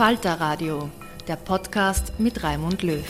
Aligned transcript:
Falter 0.00 0.40
Radio, 0.40 0.90
der 1.28 1.36
Podcast 1.36 2.18
mit 2.18 2.42
Raimund 2.42 2.82
Löw. 2.82 3.04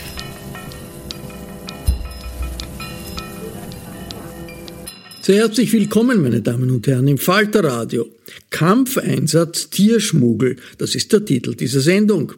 Sehr 5.21 5.37
herzlich 5.37 5.71
willkommen, 5.71 6.21
meine 6.21 6.41
Damen 6.41 6.69
und 6.69 6.85
Herren, 6.87 7.07
im 7.07 7.17
Falter 7.17 7.63
Radio. 7.63 8.09
Kampfeinsatz 8.49 9.69
Tierschmuggel, 9.69 10.57
das 10.79 10.93
ist 10.95 11.13
der 11.13 11.23
Titel 11.23 11.55
dieser 11.55 11.79
Sendung. 11.79 12.33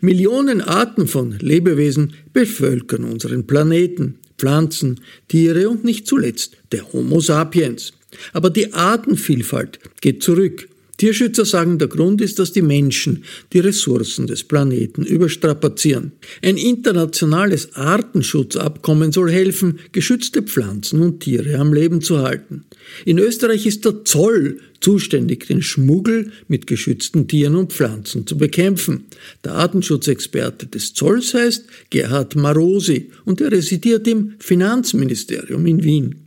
Millionen 0.00 0.60
Arten 0.60 1.08
von 1.08 1.32
Lebewesen 1.40 2.14
bevölkern 2.32 3.02
unseren 3.02 3.48
Planeten. 3.48 4.20
Pflanzen, 4.38 5.00
Tiere 5.26 5.68
und 5.68 5.82
nicht 5.82 6.06
zuletzt 6.06 6.56
der 6.70 6.92
Homo 6.92 7.18
sapiens. 7.18 7.92
Aber 8.32 8.50
die 8.50 8.72
Artenvielfalt 8.72 9.80
geht 10.00 10.22
zurück. 10.22 10.68
Tierschützer 10.96 11.44
sagen, 11.44 11.78
der 11.78 11.88
Grund 11.88 12.20
ist, 12.20 12.38
dass 12.38 12.52
die 12.52 12.62
Menschen 12.62 13.24
die 13.52 13.58
Ressourcen 13.58 14.26
des 14.26 14.44
Planeten 14.44 15.04
überstrapazieren. 15.04 16.12
Ein 16.42 16.56
internationales 16.56 17.74
Artenschutzabkommen 17.74 19.12
soll 19.12 19.30
helfen, 19.30 19.78
geschützte 19.92 20.42
Pflanzen 20.42 21.00
und 21.00 21.20
Tiere 21.20 21.58
am 21.58 21.72
Leben 21.72 22.00
zu 22.00 22.20
halten. 22.20 22.64
In 23.04 23.18
Österreich 23.18 23.66
ist 23.66 23.84
der 23.84 24.04
Zoll 24.04 24.60
zuständig, 24.80 25.46
den 25.46 25.62
Schmuggel 25.62 26.30
mit 26.48 26.66
geschützten 26.66 27.28
Tieren 27.28 27.56
und 27.56 27.72
Pflanzen 27.72 28.26
zu 28.26 28.38
bekämpfen. 28.38 29.04
Der 29.44 29.52
Artenschutzexperte 29.52 30.66
des 30.66 30.94
Zolls 30.94 31.34
heißt 31.34 31.66
Gerhard 31.90 32.36
Marosi 32.36 33.10
und 33.24 33.40
er 33.40 33.52
residiert 33.52 34.06
im 34.06 34.34
Finanzministerium 34.38 35.66
in 35.66 35.82
Wien. 35.82 36.25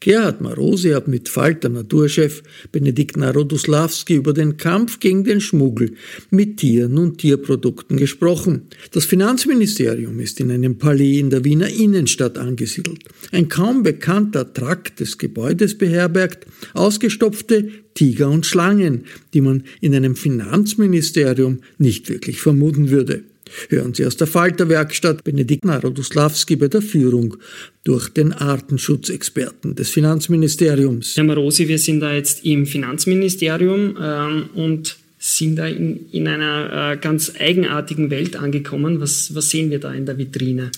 Gerhard 0.00 0.40
Marosi 0.40 0.90
hat 0.90 1.08
mit 1.08 1.28
Falter 1.28 1.68
Naturchef 1.68 2.42
Benedikt 2.72 3.16
Narodoslawski 3.16 4.16
über 4.16 4.32
den 4.32 4.56
Kampf 4.56 4.98
gegen 5.00 5.24
den 5.24 5.40
Schmuggel 5.40 5.94
mit 6.30 6.58
Tieren 6.58 6.98
und 6.98 7.18
Tierprodukten 7.18 7.96
gesprochen. 7.96 8.62
Das 8.90 9.04
Finanzministerium 9.04 10.18
ist 10.20 10.40
in 10.40 10.50
einem 10.50 10.78
Palais 10.78 11.18
in 11.18 11.30
der 11.30 11.44
Wiener 11.44 11.68
Innenstadt 11.68 12.38
angesiedelt. 12.38 13.04
Ein 13.30 13.48
kaum 13.48 13.82
bekannter 13.82 14.52
Trakt 14.52 15.00
des 15.00 15.18
Gebäudes 15.18 15.78
beherbergt 15.78 16.46
ausgestopfte 16.74 17.68
Tiger 17.94 18.30
und 18.30 18.46
Schlangen, 18.46 19.04
die 19.32 19.40
man 19.40 19.64
in 19.80 19.94
einem 19.94 20.16
Finanzministerium 20.16 21.60
nicht 21.78 22.08
wirklich 22.08 22.40
vermuten 22.40 22.90
würde. 22.90 23.24
Hören 23.68 23.94
Sie 23.94 24.06
aus 24.06 24.16
der 24.16 24.26
Falterwerkstatt 24.26 25.24
Benedikt 25.24 25.64
Narodoslawski 25.64 26.56
bei 26.56 26.68
der 26.68 26.82
Führung 26.82 27.36
durch 27.84 28.08
den 28.08 28.32
Artenschutzexperten 28.32 29.74
des 29.74 29.90
Finanzministeriums. 29.90 31.16
Herr 31.16 31.24
Marosi, 31.24 31.68
wir 31.68 31.78
sind 31.78 32.00
da 32.00 32.12
jetzt 32.12 32.44
im 32.44 32.66
Finanzministerium 32.66 33.96
ähm, 34.00 34.50
und 34.54 34.96
sind 35.18 35.56
da 35.56 35.66
in, 35.66 36.10
in 36.10 36.26
einer 36.26 36.92
äh, 36.92 36.96
ganz 36.96 37.32
eigenartigen 37.38 38.10
Welt 38.10 38.36
angekommen. 38.36 39.00
Was, 39.00 39.34
was 39.34 39.50
sehen 39.50 39.70
wir 39.70 39.78
da 39.78 39.92
in 39.92 40.04
der 40.06 40.18
Vitrine? 40.18 40.72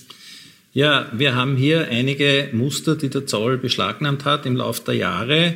Ja, 0.73 1.11
wir 1.15 1.35
haben 1.35 1.55
hier 1.55 1.87
einige 1.87 2.49
Muster, 2.51 2.95
die 2.95 3.09
der 3.09 3.25
Zoll 3.25 3.57
beschlagnahmt 3.57 4.25
hat 4.25 4.45
im 4.45 4.55
Laufe 4.57 4.83
der 4.85 4.95
Jahre. 4.95 5.55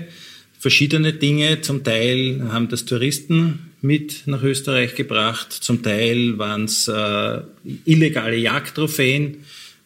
Verschiedene 0.58 1.14
Dinge, 1.14 1.62
zum 1.62 1.84
Teil 1.84 2.42
haben 2.52 2.70
das 2.70 2.86
Touristen 2.86 3.69
mit 3.82 4.24
nach 4.26 4.44
Österreich 4.44 4.96
gebracht. 4.96 5.52
Zum 5.52 5.82
Teil 5.82 6.38
waren 6.38 6.66
es 6.66 6.88
äh, 6.88 7.42
illegale 7.86 8.36
Jagdtrophäen, 8.36 9.38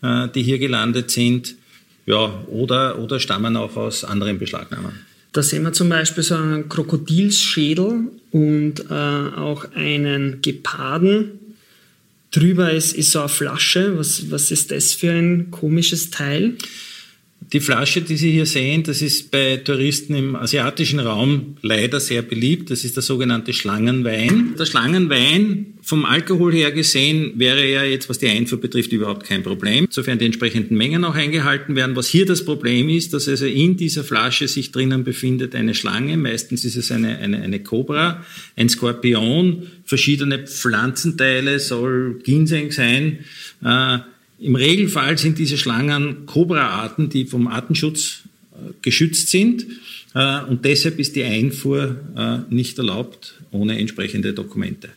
äh, 0.02 0.28
die 0.34 0.44
hier 0.44 0.60
gelandet 0.60 1.12
sind. 1.12 1.56
Ja, 2.06 2.44
oder, 2.48 3.00
oder 3.00 3.20
stammen 3.20 3.56
auch 3.56 3.76
aus 3.78 4.04
anderen 4.04 4.40
Beschlagnahmen. 4.40 4.92
Da 5.32 5.42
sehen 5.42 5.64
wir 5.64 5.74
zum 5.74 5.90
Beispiel 5.90 6.24
so 6.24 6.36
einen 6.36 6.70
Krokodilsschädel 6.70 8.10
und 8.32 8.80
äh, 8.90 8.94
auch 8.94 9.66
einen 9.74 10.42
Geparden. 10.42 11.40
Drüber 12.32 12.72
ist, 12.72 12.94
ist 12.94 13.12
so 13.12 13.20
eine 13.20 13.30
Flasche. 13.30 13.98
Was, 13.98 14.30
was 14.32 14.52
ist 14.52 14.72
das 14.72 14.94
für 14.94 15.12
ein 15.12 15.50
komisches 15.50 16.12
Teil? 16.12 16.56
Die 17.52 17.60
Flasche, 17.60 18.02
die 18.02 18.16
Sie 18.16 18.32
hier 18.32 18.46
sehen, 18.46 18.84
das 18.84 19.02
ist 19.02 19.32
bei 19.32 19.58
Touristen 19.58 20.16
im 20.16 20.36
asiatischen 20.36 21.00
Raum 21.00 21.58
leider 21.62 22.00
sehr 22.00 22.22
beliebt. 22.22 22.70
Das 22.70 22.84
ist 22.84 22.96
der 22.96 23.04
sogenannte 23.04 23.54
Schlangenwein. 23.54 24.56
Der 24.58 24.66
Schlangenwein 24.66 25.74
vom 25.82 26.06
Alkohol 26.06 26.54
her 26.54 26.72
gesehen 26.72 27.34
wäre 27.36 27.68
ja 27.68 27.84
jetzt, 27.84 28.08
was 28.10 28.20
die 28.20 28.28
Einfuhr 28.28 28.60
betrifft, 28.60 28.94
überhaupt 28.94 29.26
kein 29.26 29.44
Problem, 29.44 29.88
sofern 29.90 30.18
die 30.18 30.26
entsprechenden 30.26 30.78
Mengen 30.78 31.04
auch 31.04 31.16
eingehalten 31.16 31.76
werden. 31.76 31.96
Was 31.96 32.08
hier 32.08 32.26
das 32.26 32.46
Problem 32.46 32.88
ist, 32.88 33.14
dass 33.14 33.28
also 33.28 33.46
in 33.46 33.76
dieser 33.76 34.04
Flasche 34.04 34.48
sich 34.48 34.72
drinnen 34.72 35.04
befindet 35.04 35.56
eine 35.56 35.76
Schlange, 35.76 36.16
meistens 36.18 36.64
ist 36.64 36.78
es 36.78 36.92
eine, 36.92 37.18
eine, 37.18 37.42
eine 37.42 37.60
Cobra, 37.60 38.24
ein 38.56 38.70
Skorpion, 38.70 39.68
verschiedene 39.84 40.48
Pflanzenteile, 40.48 41.60
soll 41.60 42.20
Ginseng 42.24 42.72
sein, 42.72 43.20
äh, 43.64 44.00
im 44.40 44.56
Regelfall 44.56 45.18
sind 45.18 45.40
diese 45.40 45.58
Schlangen 45.58 46.26
Cobra-Arten, 46.26 47.10
die 47.10 47.26
vom 47.26 47.48
Artenschutz 47.48 48.24
äh, 48.54 48.74
geschützt 48.82 49.30
sind. 49.30 49.66
Äh, 50.14 50.42
und 50.44 50.66
deshalb 50.66 51.00
ist 51.00 51.16
die 51.16 51.24
Einfuhr 51.24 51.96
äh, 52.16 52.54
nicht 52.54 52.78
erlaubt 52.78 53.36
ohne 53.52 53.80
entsprechende 53.80 54.34
Dokumente. 54.34 54.90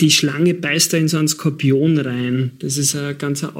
Die 0.00 0.10
Schlange 0.10 0.54
beißt 0.54 0.92
da 0.92 0.96
in 0.96 1.08
so 1.08 1.18
einen 1.18 1.28
Skorpion 1.28 1.98
rein. 1.98 2.52
Das 2.58 2.76
ist 2.76 2.96
ein 2.96 3.16
ganz, 3.18 3.44
ein 3.44 3.52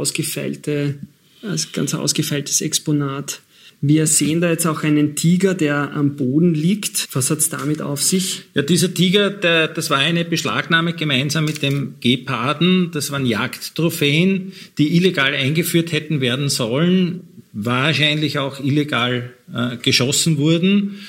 ganz 1.72 1.94
ausgefeiltes 1.94 2.60
Exponat. 2.60 3.40
Wir 3.86 4.06
sehen 4.06 4.40
da 4.40 4.48
jetzt 4.48 4.66
auch 4.66 4.82
einen 4.82 5.14
Tiger, 5.14 5.52
der 5.52 5.92
am 5.92 6.16
Boden 6.16 6.54
liegt. 6.54 7.06
Was 7.12 7.28
hat 7.28 7.40
es 7.40 7.50
damit 7.50 7.82
auf 7.82 8.02
sich? 8.02 8.44
Ja, 8.54 8.62
dieser 8.62 8.94
Tiger, 8.94 9.28
der, 9.28 9.69
das 9.69 9.90
war 9.90 9.98
eine 9.98 10.25
Beschlagnahme 10.25 10.94
gemeinsam 10.94 11.44
mit 11.44 11.60
dem 11.60 11.96
Geparden. 12.00 12.92
Das 12.92 13.10
waren 13.10 13.26
Jagdtrophäen, 13.26 14.52
die 14.78 14.96
illegal 14.96 15.34
eingeführt 15.34 15.92
hätten 15.92 16.22
werden 16.22 16.48
sollen. 16.48 17.20
wahrscheinlich 17.52 18.38
auch 18.38 18.58
illegal 18.58 19.34
äh, 19.54 19.76
geschossen 19.76 20.38
wurden, 20.38 21.00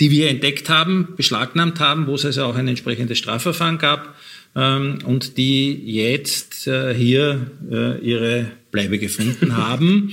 die 0.00 0.10
wir 0.10 0.30
entdeckt 0.30 0.70
haben, 0.70 1.08
beschlagnahmt 1.18 1.80
haben, 1.80 2.06
wo 2.06 2.14
es 2.14 2.24
also 2.24 2.44
auch 2.44 2.54
ein 2.54 2.66
entsprechendes 2.66 3.18
Strafverfahren 3.18 3.76
gab 3.76 4.16
ähm, 4.56 4.98
und 5.04 5.36
die 5.36 5.72
jetzt 5.84 6.66
äh, 6.66 6.94
hier 6.94 7.50
äh, 7.70 7.98
ihre 8.00 8.46
Bleibe 8.72 8.98
gefunden 8.98 9.56
haben, 9.56 10.12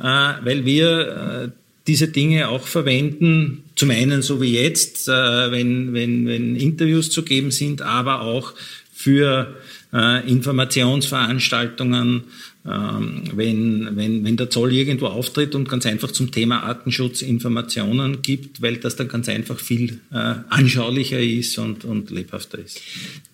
äh, 0.00 0.02
weil 0.02 0.64
wir 0.64 1.44
äh, 1.44 1.50
diese 1.86 2.08
Dinge 2.08 2.48
auch 2.48 2.66
verwenden, 2.66 3.62
zum 3.76 3.90
einen 3.90 4.22
so 4.22 4.40
wie 4.40 4.54
jetzt, 4.54 5.06
äh, 5.08 5.12
wenn, 5.12 5.92
wenn, 5.92 6.26
wenn 6.26 6.56
Interviews 6.56 7.10
zu 7.10 7.22
geben 7.22 7.50
sind, 7.50 7.82
aber 7.82 8.22
auch 8.22 8.54
für 8.92 9.54
äh, 9.92 10.26
Informationsveranstaltungen, 10.28 12.24
wenn, 12.64 13.90
wenn, 13.94 14.24
wenn 14.24 14.36
der 14.36 14.48
Zoll 14.48 14.72
irgendwo 14.72 15.06
auftritt 15.06 15.54
und 15.54 15.68
ganz 15.68 15.84
einfach 15.84 16.10
zum 16.10 16.30
Thema 16.30 16.62
Artenschutz 16.62 17.20
Informationen 17.20 18.22
gibt, 18.22 18.62
weil 18.62 18.78
das 18.78 18.96
dann 18.96 19.08
ganz 19.08 19.28
einfach 19.28 19.58
viel 19.58 20.00
äh, 20.10 20.34
anschaulicher 20.48 21.20
ist 21.20 21.58
und, 21.58 21.84
und 21.84 22.10
lebhafter 22.10 22.58
ist. 22.58 22.80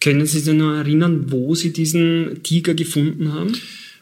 Können 0.00 0.26
Sie 0.26 0.40
sich 0.40 0.54
noch 0.54 0.74
erinnern, 0.74 1.26
wo 1.28 1.54
Sie 1.54 1.72
diesen 1.72 2.42
Tiger 2.42 2.74
gefunden 2.74 3.32
haben? 3.32 3.52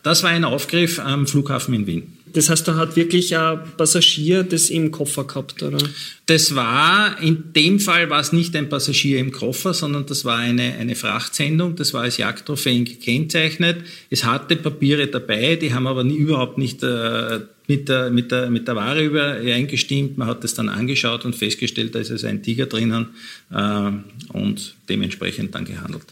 Das 0.03 0.23
war 0.23 0.31
ein 0.31 0.45
Aufgriff 0.45 0.99
am 0.99 1.27
Flughafen 1.27 1.75
in 1.75 1.87
Wien. 1.87 2.18
Das 2.33 2.51
heißt, 2.51 2.67
da 2.69 2.77
hat 2.77 2.97
wirklich 2.97 3.37
ein 3.37 3.61
Passagier 3.77 4.43
das 4.43 4.71
im 4.71 4.91
Koffer 4.91 5.25
gehabt, 5.25 5.63
oder? 5.63 5.79
Das 6.27 6.55
war, 6.55 7.21
in 7.23 7.53
dem 7.55 7.81
Fall 7.81 8.11
war 8.11 8.21
es 8.21 8.33
nicht 8.33 8.55
ein 8.57 8.69
Passagier 8.69 9.19
im 9.19 9.33
Koffer, 9.33 9.75
sondern 9.75 10.07
das 10.07 10.25
war 10.25 10.39
eine, 10.39 10.75
eine 10.75 10.95
Frachtsendung, 10.95 11.77
das 11.77 11.95
war 11.95 12.03
als 12.03 12.19
Jagdtrophäen 12.19 12.85
gekennzeichnet. 12.85 13.79
Es 14.11 14.25
hatte 14.25 14.57
Papiere 14.57 15.07
dabei, 15.07 15.57
die 15.57 15.73
haben 15.73 15.87
aber 15.87 16.05
nie, 16.05 16.17
überhaupt 16.17 16.59
nicht 16.59 16.83
äh, 16.83 17.41
mit, 17.67 17.89
der, 17.89 18.11
mit, 18.11 18.33
der, 18.33 18.51
mit 18.51 18.67
der 18.67 18.77
Ware 18.77 19.05
übereingestimmt. 19.05 20.19
Man 20.19 20.27
hat 20.27 20.43
das 20.43 20.55
dann 20.55 20.69
angeschaut 20.69 21.25
und 21.25 21.37
festgestellt, 21.37 21.95
da 21.95 22.01
ist 22.01 22.11
also 22.11 22.27
ein 22.27 22.43
Tiger 22.43 22.67
drinnen 22.67 23.09
äh, 23.53 23.91
und 24.33 24.75
dementsprechend 24.89 25.55
dann 25.55 25.65
gehandelt. 25.65 26.05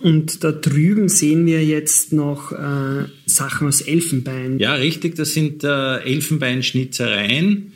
Und 0.00 0.42
da 0.44 0.52
drüben 0.52 1.08
sehen 1.08 1.46
wir 1.46 1.64
jetzt 1.64 2.12
noch 2.12 2.52
äh, 2.52 3.06
Sachen 3.26 3.68
aus 3.68 3.80
Elfenbein. 3.80 4.58
Ja, 4.58 4.74
richtig, 4.74 5.14
das 5.14 5.32
sind 5.32 5.64
äh, 5.64 5.98
Elfenbeinschnitzereien, 5.98 7.72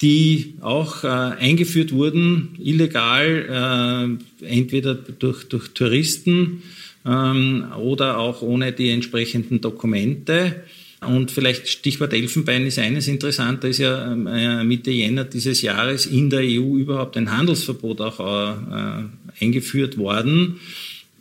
die 0.00 0.54
auch 0.60 1.04
äh, 1.04 1.08
eingeführt 1.08 1.92
wurden, 1.92 2.56
illegal, 2.58 4.18
äh, 4.40 4.46
entweder 4.46 4.94
durch, 4.94 5.44
durch 5.44 5.68
Touristen 5.68 6.62
ähm, 7.04 7.66
oder 7.78 8.18
auch 8.18 8.42
ohne 8.42 8.72
die 8.72 8.90
entsprechenden 8.90 9.60
Dokumente. 9.60 10.62
Und 11.00 11.30
vielleicht 11.30 11.68
Stichwort 11.68 12.12
Elfenbein 12.12 12.66
ist 12.66 12.78
eines 12.78 13.06
interessant, 13.06 13.62
da 13.62 13.68
ist 13.68 13.78
ja 13.78 14.12
äh, 14.12 14.64
Mitte 14.64 14.90
Jänner 14.90 15.24
dieses 15.24 15.62
Jahres 15.62 16.06
in 16.06 16.28
der 16.28 16.40
EU 16.40 16.76
überhaupt 16.76 17.16
ein 17.16 17.36
Handelsverbot 17.36 18.00
auch 18.00 18.18
äh, 18.18 19.04
eingeführt 19.40 19.96
worden. 19.96 20.58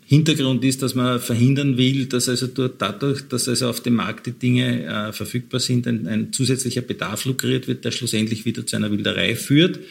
Hintergrund 0.09 0.63
ist, 0.63 0.81
dass 0.81 0.95
man 0.95 1.19
verhindern 1.19 1.75
will, 1.75 2.05
dass 2.05 2.29
also 2.29 2.47
dort 2.47 2.81
dadurch, 2.81 3.27
dass 3.27 3.49
also 3.49 3.67
auf 3.67 3.81
dem 3.81 3.95
Markt 3.95 4.25
die 4.25 4.31
Dinge 4.31 4.85
äh, 4.85 5.11
verfügbar 5.11 5.59
sind, 5.59 5.85
ein, 5.85 6.07
ein, 6.07 6.31
zusätzlicher 6.31 6.79
Bedarf 6.79 7.25
lukriert 7.25 7.67
wird, 7.67 7.83
der 7.83 7.91
schlussendlich 7.91 8.45
wieder 8.45 8.65
zu 8.65 8.77
einer 8.77 8.89
Wilderei 8.89 9.35
führt. 9.35 9.81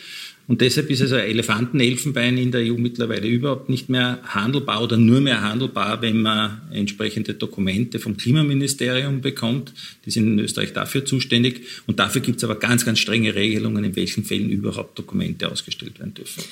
Und 0.49 0.61
deshalb 0.61 0.91
ist 0.91 1.03
also 1.03 1.17
Elefantenelfenbein 1.17 2.39
in 2.39 2.53
der 2.53 2.61
EU 2.61 2.77
mittlerweile 2.77 3.27
überhaupt 3.27 3.69
nicht 3.69 3.89
mehr 3.89 4.21
handelbar 4.23 4.81
oder 4.83 4.97
nur 4.97 5.21
mehr 5.21 5.43
handelbar, 5.43 6.03
wenn 6.03 6.23
man 6.23 6.61
entsprechende 6.71 7.35
Dokumente 7.35 7.99
vom 7.99 8.17
Klimaministerium 8.17 9.21
bekommt. 9.21 9.73
Die 10.05 10.11
sind 10.13 10.27
in 10.29 10.39
Österreich 10.39 10.73
dafür 10.73 11.05
zuständig. 11.05 11.63
Und 11.87 11.99
dafür 11.99 12.21
gibt 12.21 12.39
es 12.39 12.45
aber 12.45 12.55
ganz, 12.57 12.85
ganz 12.85 13.01
strenge 13.01 13.35
Regelungen, 13.35 13.83
in 13.83 13.97
welchen 13.97 14.25
Fällen 14.25 14.51
überhaupt 14.51 14.97
Dokumente 14.97 15.51
ausgestellt 15.51 15.99
werden 15.99 16.15
dürfen. 16.15 16.45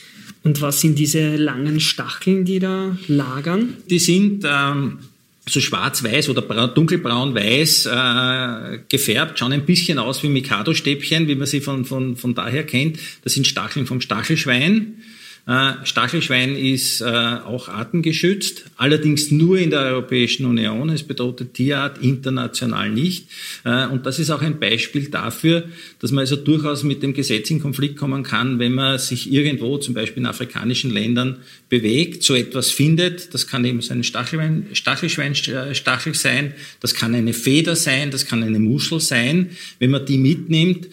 Und 0.43 0.61
was 0.61 0.81
sind 0.81 0.99
diese 0.99 1.37
langen 1.37 1.79
Stacheln, 1.79 2.45
die 2.45 2.59
da 2.59 2.99
lagern? 3.07 3.77
Die 3.89 4.01
sind 4.01 4.45
ähm, 4.45 4.99
so 5.47 5.61
schwarz-weiß 5.61 6.31
oder 6.31 6.69
dunkelbraun-weiß 6.69 7.87
äh, 7.87 8.79
gefärbt, 8.89 9.39
schauen 9.39 9.53
ein 9.53 9.67
bisschen 9.67 9.99
aus 9.99 10.23
wie 10.23 10.29
Mikado-Stäbchen, 10.29 11.29
wie 11.29 11.35
man 11.35 11.47
sie 11.47 11.61
von, 11.61 11.85
von, 11.85 12.17
von 12.17 12.35
daher 12.35 12.65
kennt. 12.65 12.99
Das 13.23 13.35
sind 13.35 13.47
Stacheln 13.47 13.87
vom 13.87 14.01
Stachelschwein. 14.01 15.03
Äh, 15.47 15.85
Stachelschwein 15.85 16.57
ist 16.57 17.03
äh, 17.03 17.05
auch 17.05 17.69
artengeschützt, 17.69 18.65
allerdings 18.77 19.31
nur 19.31 19.59
in 19.59 19.69
der 19.69 19.81
Europäischen 19.81 20.47
Union. 20.47 20.89
Es 20.89 21.03
bedeutet 21.03 21.53
Tierart 21.53 21.99
international 21.99 22.89
nicht. 22.89 23.29
Äh, 23.65 23.87
und 23.89 24.07
das 24.07 24.19
ist 24.19 24.31
auch 24.31 24.41
ein 24.41 24.59
Beispiel 24.59 25.11
dafür, 25.11 25.65
dass 26.01 26.13
man 26.13 26.21
also 26.21 26.37
durchaus 26.37 26.83
mit 26.83 27.03
dem 27.03 27.13
Gesetz 27.13 27.51
in 27.51 27.61
Konflikt 27.61 27.99
kommen 27.99 28.23
kann, 28.23 28.59
wenn 28.59 28.73
man 28.73 28.99
sich 28.99 29.31
irgendwo, 29.31 29.77
zum 29.77 29.93
Beispiel 29.93 30.23
in 30.23 30.27
afrikanischen 30.27 30.91
Ländern, 30.91 31.37
bewegt, 31.69 32.23
so 32.23 32.35
etwas 32.35 32.71
findet. 32.71 33.35
Das 33.35 33.47
kann 33.47 33.67
eben 33.67 33.83
so 33.83 33.93
ein 33.93 34.03
Stachelschwein, 34.03 34.69
Stachelschweinstachel 34.73 36.15
sein, 36.15 36.55
das 36.81 36.95
kann 36.95 37.15
eine 37.15 37.35
Feder 37.35 37.77
sein, 37.77 38.11
das 38.11 38.25
kann 38.25 38.43
eine 38.43 38.61
Muschel 38.61 38.99
sein. 38.99 39.51
Wenn 39.79 39.91
man 39.91 40.07
die 40.07 40.17
mitnimmt 40.17 40.89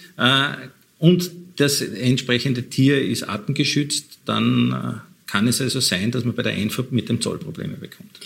und 0.97 1.31
das 1.55 1.81
entsprechende 1.81 2.63
Tier 2.63 3.01
ist 3.01 3.23
artengeschützt, 3.23 4.10
dann 4.31 4.71
äh, 4.71 5.29
kann 5.29 5.47
es 5.47 5.61
also 5.61 5.79
sein, 5.79 6.11
dass 6.11 6.25
man 6.25 6.35
bei 6.35 6.43
der 6.43 6.53
Einfuhr 6.53 6.85
mit 6.91 7.09
dem 7.09 7.21
Zoll 7.21 7.37
Probleme 7.37 7.75
bekommt. 7.75 8.19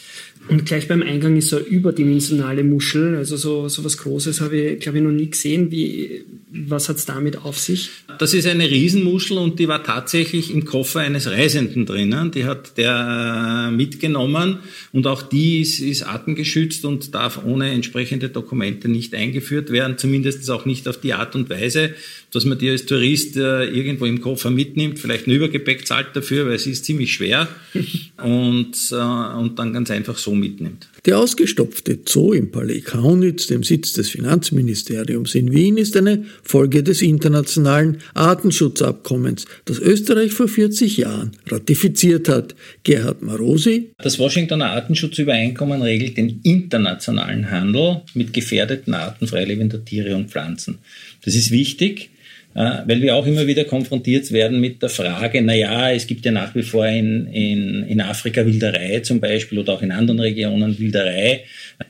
Und 0.47 0.65
gleich 0.65 0.87
beim 0.87 1.01
Eingang 1.01 1.37
ist 1.37 1.49
so 1.49 1.57
eine 1.57 1.65
überdimensionale 1.65 2.63
Muschel, 2.63 3.15
also 3.15 3.35
so, 3.35 3.67
so 3.67 3.83
was 3.83 3.97
Großes 3.97 4.41
habe 4.41 4.57
ich, 4.57 4.79
glaube 4.79 4.99
ich, 4.99 5.03
noch 5.03 5.11
nie 5.11 5.29
gesehen. 5.29 5.71
Wie, 5.71 6.23
was 6.51 6.87
hat 6.87 6.97
es 6.97 7.05
damit 7.05 7.43
auf 7.43 7.57
sich? 7.57 7.89
Das 8.19 8.33
ist 8.33 8.45
eine 8.45 8.69
Riesenmuschel 8.69 9.37
und 9.37 9.59
die 9.59 9.67
war 9.67 9.83
tatsächlich 9.83 10.53
im 10.53 10.65
Koffer 10.65 10.99
eines 10.99 11.29
Reisenden 11.29 11.85
drinnen. 11.85 12.31
Die 12.31 12.45
hat 12.45 12.77
der 12.77 13.69
äh, 13.69 13.71
mitgenommen 13.71 14.59
und 14.91 15.07
auch 15.07 15.23
die 15.23 15.61
ist, 15.61 15.79
ist 15.79 16.03
artengeschützt 16.03 16.85
und 16.85 17.15
darf 17.15 17.43
ohne 17.43 17.71
entsprechende 17.71 18.29
Dokumente 18.29 18.87
nicht 18.87 19.15
eingeführt 19.15 19.71
werden, 19.71 19.97
zumindest 19.97 20.49
auch 20.51 20.65
nicht 20.65 20.87
auf 20.87 20.99
die 20.99 21.13
Art 21.13 21.35
und 21.35 21.49
Weise, 21.49 21.95
dass 22.31 22.45
man 22.45 22.57
die 22.57 22.69
als 22.69 22.85
Tourist 22.85 23.35
äh, 23.37 23.65
irgendwo 23.65 24.05
im 24.05 24.21
Koffer 24.21 24.51
mitnimmt, 24.51 24.99
vielleicht 24.99 25.27
ein 25.27 25.31
Übergepäck 25.31 25.87
zahlt 25.87 26.09
dafür, 26.13 26.47
weil 26.47 26.59
sie 26.59 26.71
ist 26.71 26.85
ziemlich 26.85 27.13
schwer 27.13 27.47
und, 28.23 28.75
äh, 28.91 28.95
und 28.95 29.57
dann 29.57 29.73
ganz 29.73 29.89
einfach 29.89 30.17
so 30.17 30.34
mitnimmt. 30.39 30.87
Der 31.05 31.19
ausgestopfte 31.19 31.99
Zoo 32.05 32.33
im 32.33 32.51
Palais 32.51 32.81
Kaunitz, 32.81 33.47
dem 33.47 33.63
Sitz 33.63 33.93
des 33.93 34.09
Finanzministeriums 34.09 35.35
in 35.35 35.51
Wien, 35.51 35.77
ist 35.77 35.95
eine 35.95 36.25
Folge 36.43 36.83
des 36.83 37.01
internationalen 37.01 37.97
Artenschutzabkommens, 38.13 39.45
das 39.65 39.79
Österreich 39.79 40.31
vor 40.31 40.47
40 40.47 40.97
Jahren 40.97 41.31
ratifiziert 41.47 42.27
hat. 42.29 42.55
Gerhard 42.83 43.21
Marosi. 43.21 43.91
Das 43.97 44.19
Washingtoner 44.19 44.71
Artenschutzübereinkommen 44.71 45.81
regelt 45.81 46.17
den 46.17 46.39
internationalen 46.43 47.51
Handel 47.51 48.01
mit 48.13 48.33
gefährdeten 48.33 48.93
Arten 48.93 49.27
freilebender 49.27 49.83
Tiere 49.83 50.15
und 50.15 50.31
Pflanzen. 50.31 50.79
Das 51.23 51.35
ist 51.35 51.51
wichtig, 51.51 52.09
weil 52.55 53.01
wir 53.01 53.15
auch 53.15 53.27
immer 53.27 53.47
wieder 53.47 53.65
konfrontiert 53.65 54.31
werden 54.31 54.61
mit 54.61 54.81
der 54.81 54.87
Frage, 54.87 55.41
na 55.41 55.53
ja, 55.53 55.91
es 55.91 56.07
gibt 56.07 56.25
ja 56.25 56.31
nach 56.31 56.55
wie 56.55 56.63
vor 56.63 56.87
in, 56.87 57.27
in, 57.27 57.83
in 57.83 57.99
Afrika 57.99 58.45
Wilderei 58.45 59.01
zum 59.01 59.19
Beispiel 59.19 59.59
oder 59.59 59.73
auch 59.73 59.81
in 59.81 59.91
anderen 59.91 60.21
Regionen 60.21 60.79
Wilderei. 60.79 61.43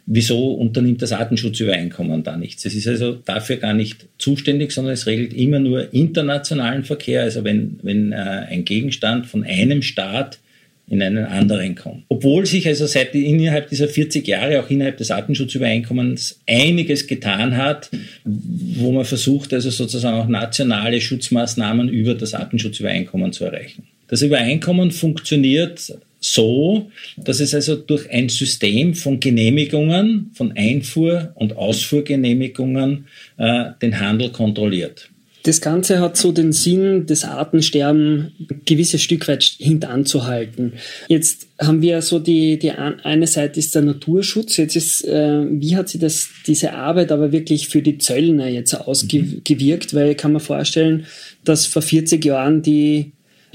Wieso 0.08 0.54
unternimmt 0.54 1.04
das 1.04 1.12
Artenschutzübereinkommen 1.12 2.24
da 2.24 2.36
nichts? 2.36 2.66
Es 2.66 2.74
ist 2.74 2.88
also 2.88 3.14
dafür 3.14 3.58
gar 3.58 3.76
nicht 3.76 4.08
zuständig, 4.18 4.72
sondern 4.72 4.96
es 4.96 5.06
regelt 5.06 5.34
immer 5.34 5.60
nur 5.60 5.94
internationalen 5.94 6.84
Verkehr. 6.84 7.22
Also 7.22 7.44
wenn, 7.44 7.80
wenn 7.84 8.12
äh, 8.12 8.16
ein 8.16 8.66
Gegenstand 8.66 9.28
von 9.28 9.44
einem 9.44 9.84
Staat 9.84 10.40
in 10.88 11.02
einen 11.02 11.26
anderen 11.26 11.76
kommt. 11.76 12.04
Obwohl 12.10 12.46
sich 12.46 12.68
also 12.68 12.86
seit 12.86 13.16
innerhalb 13.16 13.70
dieser 13.70 13.88
40 13.88 14.28
Jahre 14.28 14.62
auch 14.62 14.70
innerhalb 14.70 14.98
des 14.98 15.12
Artenschutzübereinkommens 15.12 16.40
einiges 16.48 17.08
getan 17.08 17.58
hat, 17.58 17.90
wo 18.24 18.92
man 18.92 19.06
versucht 19.06 19.54
also 19.54 19.70
sozusagen 19.70 20.18
auch 20.18 20.28
nationale 20.28 21.02
Schutzmaßnahmen 21.02 21.90
über 21.90 22.14
das 22.14 22.34
Artenschutzübereinkommen 22.34 23.34
zu 23.34 23.46
erreichen. 23.46 23.84
Das 24.08 24.22
Übereinkommen 24.22 24.92
funktioniert 24.92 25.98
so, 26.20 26.92
dass 27.18 27.40
es 27.40 27.54
also 27.54 27.76
durch 27.76 28.10
ein 28.12 28.30
System 28.30 28.94
von 28.94 29.20
Genehmigungen, 29.20 30.32
von 30.34 30.56
Einfuhr- 30.56 31.32
und 31.36 31.56
Ausfuhrgenehmigungen 31.56 33.08
äh, 33.38 33.66
den 33.82 34.00
Handel 34.00 34.30
kontrolliert. 34.30 35.10
Das 35.46 35.62
Ganze 35.62 36.00
hat 36.00 36.18
so 36.18 36.32
den 36.32 36.52
Sinn, 36.52 37.06
das 37.06 37.24
Artensterben 37.24 38.32
ein 38.40 38.62
gewisses 38.66 39.04
Stück 39.04 39.28
weit 39.28 39.44
hintanzuhalten. 39.44 40.74
Jetzt 41.08 41.46
haben 41.62 41.84
wir 41.84 42.02
so 42.02 42.18
die, 42.18 42.58
die 42.58 42.72
eine 42.72 43.28
Seite 43.28 43.60
ist 43.60 43.76
der 43.76 43.84
Naturschutz. 43.84 44.58
Jetzt 44.58 44.76
ist, 44.76 45.06
äh, 45.06 45.46
wie 45.48 45.76
hat 45.76 45.90
sich 45.90 46.02
das, 46.02 46.30
diese 46.48 46.74
Arbeit 46.74 47.12
aber 47.12 47.32
wirklich 47.32 47.70
für 47.70 47.84
die 47.84 48.00
Zöllner 48.00 48.48
jetzt 48.48 48.74
ausgewirkt? 48.74 49.94
Weil 49.94 50.12
ich 50.12 50.18
kann 50.18 50.34
mir 50.34 50.40
vorstellen, 50.40 51.06
dass 51.44 51.68
vor 51.68 51.84
40 51.84 52.26
Jahren 52.26 52.64
die 52.64 53.12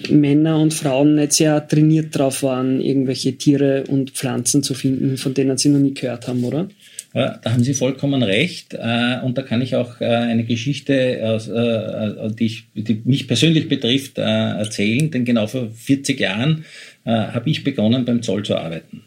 Männer 0.09 0.61
und 0.61 0.73
Frauen 0.73 1.17
nicht 1.17 1.33
sehr 1.33 1.67
trainiert 1.67 2.17
drauf 2.17 2.45
waren, 2.45 2.81
irgendwelche 2.81 3.37
Tiere 3.37 3.83
und 3.89 4.13
Pflanzen 4.13 4.63
zu 4.63 4.75
finden, 4.75 5.17
von 5.17 5.35
denen 5.35 5.59
sie 5.59 5.71
noch 5.71 5.81
nie 5.81 5.95
gehört 5.95 6.29
haben, 6.29 6.45
oder? 6.45 6.69
Da 7.13 7.41
haben 7.45 7.65
Sie 7.65 7.75
vollkommen 7.75 8.23
recht. 8.23 8.75
Und 8.75 9.37
da 9.37 9.43
kann 9.43 9.63
ich 9.63 9.75
auch 9.77 10.01
eine 10.01 10.45
Geschichte, 10.45 11.39
die, 12.39 12.47
ich, 12.47 12.65
die 12.75 13.03
mich 13.05 13.27
persönlich 13.27 13.69
betrifft, 13.69 14.19
erzählen. 14.19 15.11
Denn 15.11 15.25
genau 15.25 15.47
vor 15.47 15.71
40 15.71 16.21
Jahren 16.21 16.65
habe 17.05 17.51
ich 17.51 17.65
begonnen, 17.65 18.05
beim 18.05 18.23
Zoll 18.23 18.45
zu 18.45 18.57
arbeiten. 18.57 19.03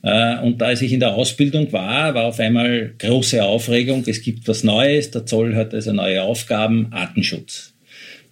Und 0.00 0.62
als 0.62 0.80
ich 0.80 0.92
in 0.92 1.00
der 1.00 1.14
Ausbildung 1.14 1.72
war, 1.72 2.14
war 2.14 2.24
auf 2.26 2.40
einmal 2.40 2.94
große 2.98 3.44
Aufregung. 3.44 4.04
Es 4.06 4.22
gibt 4.22 4.46
was 4.48 4.64
Neues. 4.64 5.10
Der 5.10 5.26
Zoll 5.26 5.54
hat 5.54 5.74
also 5.74 5.92
neue 5.92 6.22
Aufgaben. 6.22 6.88
Artenschutz. 6.92 7.74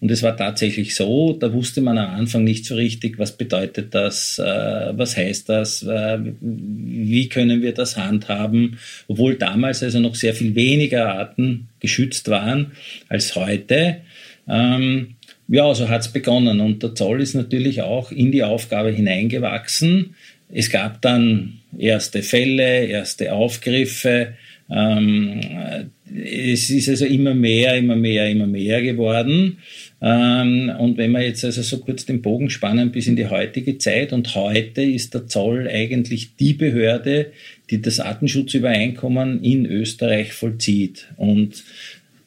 Und 0.01 0.11
es 0.11 0.23
war 0.23 0.37
tatsächlich 0.37 0.95
so, 0.95 1.33
da 1.33 1.53
wusste 1.53 1.81
man 1.81 1.97
am 1.97 2.15
Anfang 2.15 2.45
nicht 2.45 2.67
so 2.67 2.75
richtig, 2.75 3.19
was 3.19 3.37
bedeutet 3.37 3.95
das, 3.95 4.39
äh, 4.39 4.93
was 4.93 5.17
heißt 5.17 5.49
das, 5.49 5.83
äh, 5.83 6.19
wie 6.41 7.29
können 7.29 7.63
wir 7.63 7.73
das 7.73 7.97
handhaben, 7.97 8.79
obwohl 9.09 9.37
damals 9.37 9.83
also 9.83 9.99
noch 10.01 10.15
sehr 10.15 10.35
viel 10.35 10.55
weniger 10.55 11.15
Arten 11.15 11.69
geschützt 11.81 12.29
waren 12.29 12.73
als 13.09 13.35
heute. 13.37 13.99
Ähm, 14.49 15.17
ja, 15.49 15.75
so 15.75 15.89
hat 15.89 16.03
es 16.03 16.09
begonnen 16.09 16.61
und 16.61 16.83
der 16.83 16.95
Zoll 16.95 17.21
ist 17.21 17.35
natürlich 17.35 17.83
auch 17.83 18.11
in 18.11 18.33
die 18.33 18.43
Aufgabe 18.43 18.91
hineingewachsen. 18.91 20.15
Es 20.53 20.71
gab 20.71 21.01
dann 21.03 21.61
erste 21.79 22.23
Fälle, 22.23 22.87
erste 22.87 23.33
Aufgriffe. 23.33 24.35
Ähm, 24.69 25.41
es 26.15 26.71
ist 26.71 26.89
also 26.89 27.05
immer 27.05 27.35
mehr, 27.35 27.77
immer 27.77 27.97
mehr, 27.97 28.29
immer 28.29 28.47
mehr 28.47 28.83
geworden. 28.83 29.59
Ähm, 30.01 30.71
und 30.79 30.99
wenn 30.99 31.13
wir 31.13 31.23
jetzt 31.23 31.45
also 31.45 31.63
so 31.63 31.79
kurz 31.79 32.05
den 32.05 32.21
Bogen 32.21 32.51
spannen 32.51 32.93
bis 32.93 33.07
in 33.07 33.17
die 33.17 33.29
heutige 33.29 33.79
Zeit 33.79 34.13
und 34.13 34.35
heute 34.35 34.83
ist 34.83 35.15
der 35.15 35.27
Zoll 35.27 35.69
eigentlich 35.69 36.37
die 36.37 36.53
Behörde, 36.53 37.33
die 37.71 37.81
das 37.81 38.01
Artenschutzübereinkommen 38.01 39.43
in 39.43 39.65
Österreich 39.65 40.33
vollzieht. 40.33 41.09
Und 41.17 41.65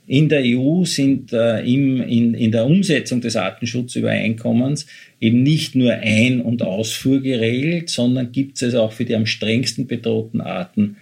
in 0.08 0.28
der 0.28 0.42
EU 0.44 0.86
sind 0.86 1.32
äh, 1.34 1.60
im, 1.62 2.02
in, 2.02 2.34
in 2.34 2.52
der 2.52 2.66
Umsetzung 2.66 3.22
des 3.22 3.36
Artenschutzübereinkommens 3.36 4.88
eben 5.22 5.44
nicht 5.44 5.76
nur 5.76 5.94
Ein- 5.94 6.42
und 6.42 6.64
Ausfuhr 6.64 7.22
geregelt, 7.22 7.90
sondern 7.90 8.32
gibt 8.32 8.60
es 8.64 8.74
auch 8.74 8.92
für 8.92 9.06
die 9.06 9.16
am 9.16 9.28
strengsten 9.28 9.86
bedrohten 9.86 10.42
Arten 10.42 10.98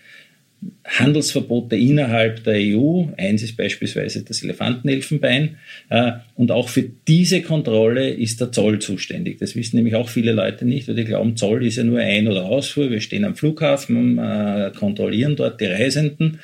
Handelsverbote 0.86 1.76
innerhalb 1.76 2.44
der 2.44 2.56
EU. 2.56 3.06
Eins 3.18 3.44
ist 3.44 3.58
beispielsweise 3.58 4.24
das 4.24 4.44
Elefantenelfenbein. 4.44 5.58
Äh, 5.90 6.14
und 6.36 6.52
auch 6.52 6.70
für 6.70 6.90
diese 7.08 7.42
Kontrolle 7.42 8.10
ist 8.10 8.42
der 8.42 8.52
Zoll 8.52 8.80
zuständig. 8.80 9.38
Das 9.40 9.56
wissen 9.56 9.76
nämlich 9.76 9.96
auch 9.96 10.10
viele 10.10 10.32
Leute 10.32 10.66
nicht, 10.66 10.88
weil 10.88 10.96
die 10.96 11.04
glauben, 11.04 11.36
Zoll 11.36 11.66
ist 11.66 11.76
ja 11.76 11.84
nur 11.84 12.00
Ein- 12.00 12.28
oder 12.28 12.46
Ausfuhr. 12.46 12.90
Wir 12.90 13.02
stehen 13.02 13.26
am 13.26 13.36
Flughafen, 13.36 14.18
äh, 14.18 14.72
kontrollieren 14.78 15.36
dort 15.36 15.62
die 15.62 15.66
Reisenden 15.66 16.40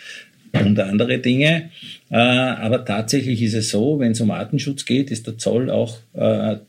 und 0.54 0.80
andere 0.80 1.18
Dinge. 1.20 1.70
Äh, 2.10 2.16
aber 2.18 2.86
tatsächlich 2.86 3.42
ist 3.42 3.56
es 3.56 3.70
so, 3.70 4.00
wenn 4.00 4.12
es 4.12 4.22
um 4.22 4.30
Artenschutz 4.30 4.86
geht, 4.86 5.10
ist 5.10 5.26
der 5.26 5.38
Zoll 5.38 5.70
auch 5.70 5.98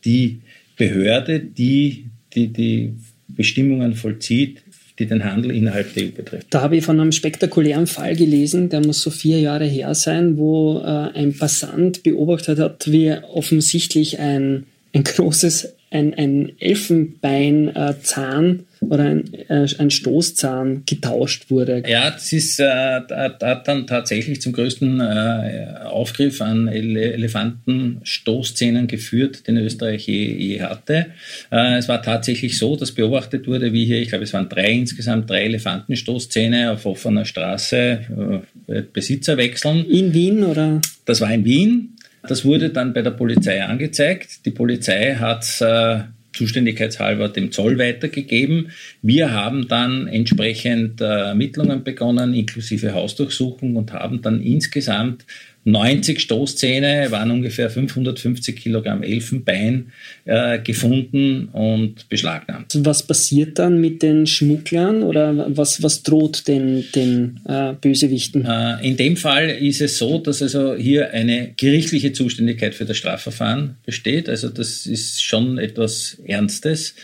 die 0.05 0.41
Behörde, 0.77 1.41
die 1.41 2.07
die, 2.35 2.49
die 2.49 2.95
Bestimmungen 3.29 3.95
vollzieht 3.95 4.63
die 4.99 5.07
den 5.07 5.25
Handel 5.25 5.51
innerhalb 5.51 5.95
der 5.95 6.05
EU 6.05 6.11
betrifft. 6.11 6.49
Da 6.51 6.61
habe 6.61 6.77
ich 6.77 6.85
von 6.85 7.01
einem 7.01 7.13
spektakulären 7.13 7.87
Fall 7.87 8.17
gelesen, 8.17 8.69
der 8.69 8.85
muss 8.85 9.01
so 9.03 9.11
vier 9.11 9.41
Jahre 9.41 9.65
her 9.67 9.95
sein, 9.95 10.37
wo 10.37 10.79
äh, 10.79 11.11
ein 11.15 11.35
Passant 11.37 12.03
beobachtet 12.03 12.59
hat, 12.59 12.91
wie 12.91 13.13
offensichtlich 13.13 14.19
ein, 14.21 14.67
ein 14.93 15.05
großes, 15.05 15.73
ein, 15.91 16.13
ein 16.15 16.53
Elfenbeinzahn 16.61 18.67
oder 18.91 19.05
ein, 19.05 19.35
äh, 19.49 19.67
ein 19.79 19.91
Stoßzahn 19.91 20.85
getauscht 20.87 21.51
wurde. 21.51 21.83
Ja, 21.87 22.11
das 22.11 22.33
ist 22.33 22.61
äh, 22.61 22.65
hat 22.65 23.69
dann 23.69 23.87
tatsächlich 23.87 24.41
zum 24.41 24.53
größten 24.53 25.01
äh, 25.01 25.67
Aufgriff 25.85 26.41
an 26.41 26.69
Ele 26.69 27.13
Elefantenstoßzähnen 27.13 28.87
geführt, 28.87 29.47
den 29.47 29.57
Österreich 29.59 30.07
je, 30.07 30.33
je 30.33 30.63
hatte. 30.63 31.07
Äh, 31.51 31.79
es 31.79 31.89
war 31.89 32.03
tatsächlich 32.03 32.59
so, 32.59 32.77
dass 32.77 32.93
beobachtet 32.93 33.47
wurde, 33.47 33.73
wie 33.73 33.85
hier, 33.85 34.01
ich 34.01 34.09
glaube, 34.09 34.25
es 34.25 34.33
waren 34.33 34.49
drei 34.49 34.73
insgesamt 34.73 35.31
drei 35.31 35.45
Elefantenstoßzähne 35.45 36.73
auf 36.73 36.87
offener 36.87 37.25
Straße 37.25 38.43
äh, 38.67 38.83
Besitzer 38.93 39.37
wechseln. 39.37 39.85
In 39.89 40.15
Wien 40.15 40.45
oder? 40.45 40.81
Das 41.05 41.21
war 41.21 41.33
in 41.33 41.45
Wien. 41.45 41.91
Das 42.27 42.45
wurde 42.45 42.71
dann 42.71 42.95
bei 42.95 43.03
der 43.03 43.11
Polizei 43.11 43.63
angezeigt. 43.63 44.47
Die 44.47 44.51
Polizei 44.51 45.15
hat 45.15 45.45
äh, 45.61 46.05
zuständigkeitshalber 46.35 47.29
dem 47.29 47.53
Zoll 47.53 47.79
weitergegeben. 47.79 48.71
Wir 49.03 49.33
haben 49.33 49.69
dann 49.69 50.07
entsprechend 50.07 51.01
äh, 51.01 51.05
Ermittlungen 51.05 51.85
begonnen, 51.85 52.35
inklusive 52.35 52.93
Hausdurchsuchung 52.93 53.77
und 53.77 53.93
haben 53.93 54.21
dann 54.23 54.41
insgesamt 54.43 55.25
90 55.65 56.21
Stoßzähne, 56.21 57.11
waren 57.11 57.31
ungefähr 57.31 57.71
550 57.71 58.57
Kilogramm 58.57 59.03
Elfenbein 59.03 59.93
äh, 60.25 60.59
gefunden 60.59 61.49
und 61.53 62.09
beschlagnahmt. 62.09 62.79
Was 62.85 63.07
passiert 63.07 63.59
dann 63.59 63.81
mit 63.81 64.03
den 64.03 64.27
Schmugglern 64.27 65.03
oder 65.03 65.57
was, 65.57 65.83
was 65.83 66.03
droht 66.03 66.47
den, 66.49 66.85
den 66.95 67.41
äh, 67.49 67.73
Bösewichten? 67.81 68.45
Äh, 68.45 68.87
in 68.87 68.97
dem 68.97 69.17
Fall 69.17 69.49
ist 69.49 69.81
es 69.81 69.99
so, 69.99 70.19
dass 70.19 70.43
also 70.43 70.75
hier 70.75 71.13
eine 71.13 71.53
gerichtliche 71.57 72.13
Zuständigkeit 72.13 72.75
für 72.75 72.85
das 72.85 72.97
Strafverfahren 72.97 73.77
besteht. 73.87 74.29
Also 74.29 74.51
das 74.51 74.87
ist 74.87 75.23
schon 75.23 75.59
etwas 75.59 76.19
Ernstes. 76.27 76.95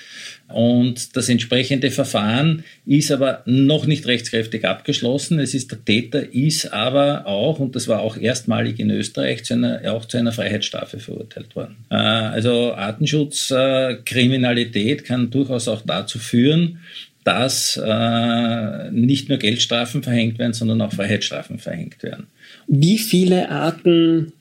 Und 0.52 1.16
das 1.16 1.28
entsprechende 1.28 1.90
Verfahren 1.90 2.62
ist 2.86 3.10
aber 3.12 3.42
noch 3.46 3.86
nicht 3.86 4.06
rechtskräftig 4.06 4.64
abgeschlossen. 4.64 5.38
Es 5.38 5.52
ist 5.54 5.70
der 5.70 5.84
Täter 5.84 6.32
ist 6.32 6.72
aber 6.72 7.26
auch, 7.26 7.58
und 7.58 7.76
das 7.76 7.88
war 7.88 8.00
auch 8.00 8.16
erstmalig 8.16 8.80
in 8.80 8.90
Österreich, 8.90 9.44
zu 9.44 9.52
einer, 9.54 9.82
auch 9.92 10.06
zu 10.06 10.16
einer 10.18 10.32
Freiheitsstrafe 10.32 10.98
verurteilt 10.98 11.54
worden. 11.56 11.76
Äh, 11.90 11.96
also 11.96 12.74
Artenschutzkriminalität 12.74 15.04
kann 15.04 15.30
durchaus 15.30 15.68
auch 15.68 15.82
dazu 15.86 16.18
führen, 16.18 16.80
dass 17.24 17.80
äh, 17.82 18.90
nicht 18.90 19.28
nur 19.28 19.38
Geldstrafen 19.38 20.02
verhängt 20.02 20.38
werden, 20.38 20.54
sondern 20.54 20.80
auch 20.80 20.92
Freiheitsstrafen 20.92 21.58
verhängt 21.58 22.02
werden. 22.02 22.28
Wie 22.66 22.98
viele 22.98 23.50
Arten 23.50 24.32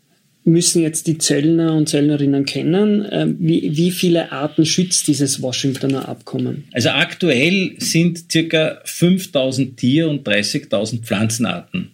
müssen 0.43 0.81
jetzt 0.81 1.07
die 1.07 1.17
Zöllner 1.17 1.73
und 1.73 1.89
Zöllnerinnen 1.89 2.45
kennen. 2.45 3.07
Ähm, 3.11 3.37
wie, 3.39 3.75
wie 3.75 3.91
viele 3.91 4.31
Arten 4.31 4.65
schützt 4.65 5.07
dieses 5.07 5.41
Washingtoner 5.41 6.07
Abkommen? 6.07 6.65
Also 6.71 6.89
aktuell 6.89 7.75
sind 7.77 8.31
circa 8.31 8.81
5000 8.85 9.77
Tier- 9.77 10.09
und 10.09 10.27
30.000 10.27 11.01
Pflanzenarten 11.01 11.91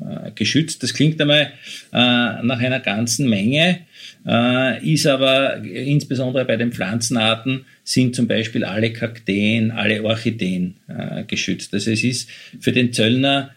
äh, 0.00 0.30
geschützt. 0.34 0.82
Das 0.82 0.94
klingt 0.94 1.20
einmal 1.20 1.52
äh, 1.92 1.96
nach 2.42 2.60
einer 2.60 2.80
ganzen 2.80 3.28
Menge, 3.28 3.80
äh, 4.26 4.92
ist 4.92 5.06
aber 5.06 5.62
insbesondere 5.64 6.44
bei 6.44 6.56
den 6.56 6.72
Pflanzenarten 6.72 7.64
sind 7.82 8.14
zum 8.14 8.26
Beispiel 8.26 8.64
alle 8.64 8.92
Kakteen, 8.92 9.70
alle 9.70 10.02
Orchideen 10.02 10.74
äh, 10.88 11.24
geschützt. 11.24 11.72
Also 11.72 11.92
es 11.92 12.04
ist 12.04 12.28
für 12.60 12.72
den 12.72 12.92
Zöllner 12.92 13.50
äh, 13.50 13.55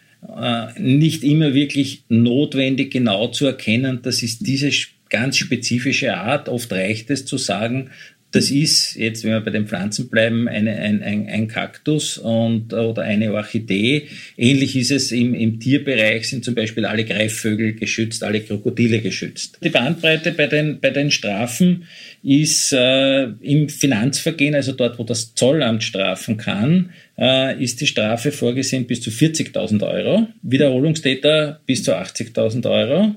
nicht 0.78 1.24
immer 1.24 1.54
wirklich 1.54 2.04
notwendig, 2.08 2.92
genau 2.92 3.28
zu 3.28 3.46
erkennen, 3.46 4.00
das 4.02 4.22
ist 4.22 4.46
diese 4.46 4.70
ganz 5.08 5.36
spezifische 5.36 6.14
Art. 6.16 6.48
Oft 6.48 6.72
reicht 6.72 7.10
es 7.10 7.24
zu 7.24 7.38
sagen, 7.38 7.90
das 8.32 8.50
ist 8.50 8.94
jetzt, 8.94 9.24
wenn 9.24 9.32
wir 9.32 9.40
bei 9.40 9.50
den 9.50 9.66
Pflanzen 9.66 10.08
bleiben, 10.08 10.48
eine, 10.48 10.76
ein, 10.76 11.02
ein, 11.02 11.28
ein 11.28 11.48
Kaktus 11.48 12.16
und, 12.16 12.72
oder 12.72 13.02
eine 13.02 13.32
Orchidee. 13.32 14.06
Ähnlich 14.36 14.76
ist 14.76 14.92
es 14.92 15.10
im, 15.10 15.34
im 15.34 15.58
Tierbereich, 15.58 16.28
sind 16.28 16.44
zum 16.44 16.54
Beispiel 16.54 16.84
alle 16.84 17.04
Greifvögel 17.04 17.74
geschützt, 17.74 18.22
alle 18.22 18.40
Krokodile 18.40 19.00
geschützt. 19.00 19.58
Die 19.62 19.70
Bandbreite 19.70 20.32
bei 20.32 20.46
den, 20.46 20.78
bei 20.80 20.90
den 20.90 21.10
Strafen 21.10 21.84
ist 22.22 22.72
äh, 22.72 23.24
im 23.40 23.68
Finanzvergehen, 23.68 24.54
also 24.54 24.72
dort, 24.72 24.98
wo 24.98 25.04
das 25.04 25.34
Zollamt 25.34 25.82
strafen 25.82 26.36
kann, 26.36 26.90
äh, 27.18 27.62
ist 27.62 27.80
die 27.80 27.86
Strafe 27.86 28.30
vorgesehen 28.30 28.86
bis 28.86 29.00
zu 29.00 29.10
40.000 29.10 29.86
Euro, 29.86 30.28
Wiederholungstäter 30.42 31.60
bis 31.66 31.82
zu 31.82 31.96
80.000 31.96 32.70
Euro. 32.70 33.16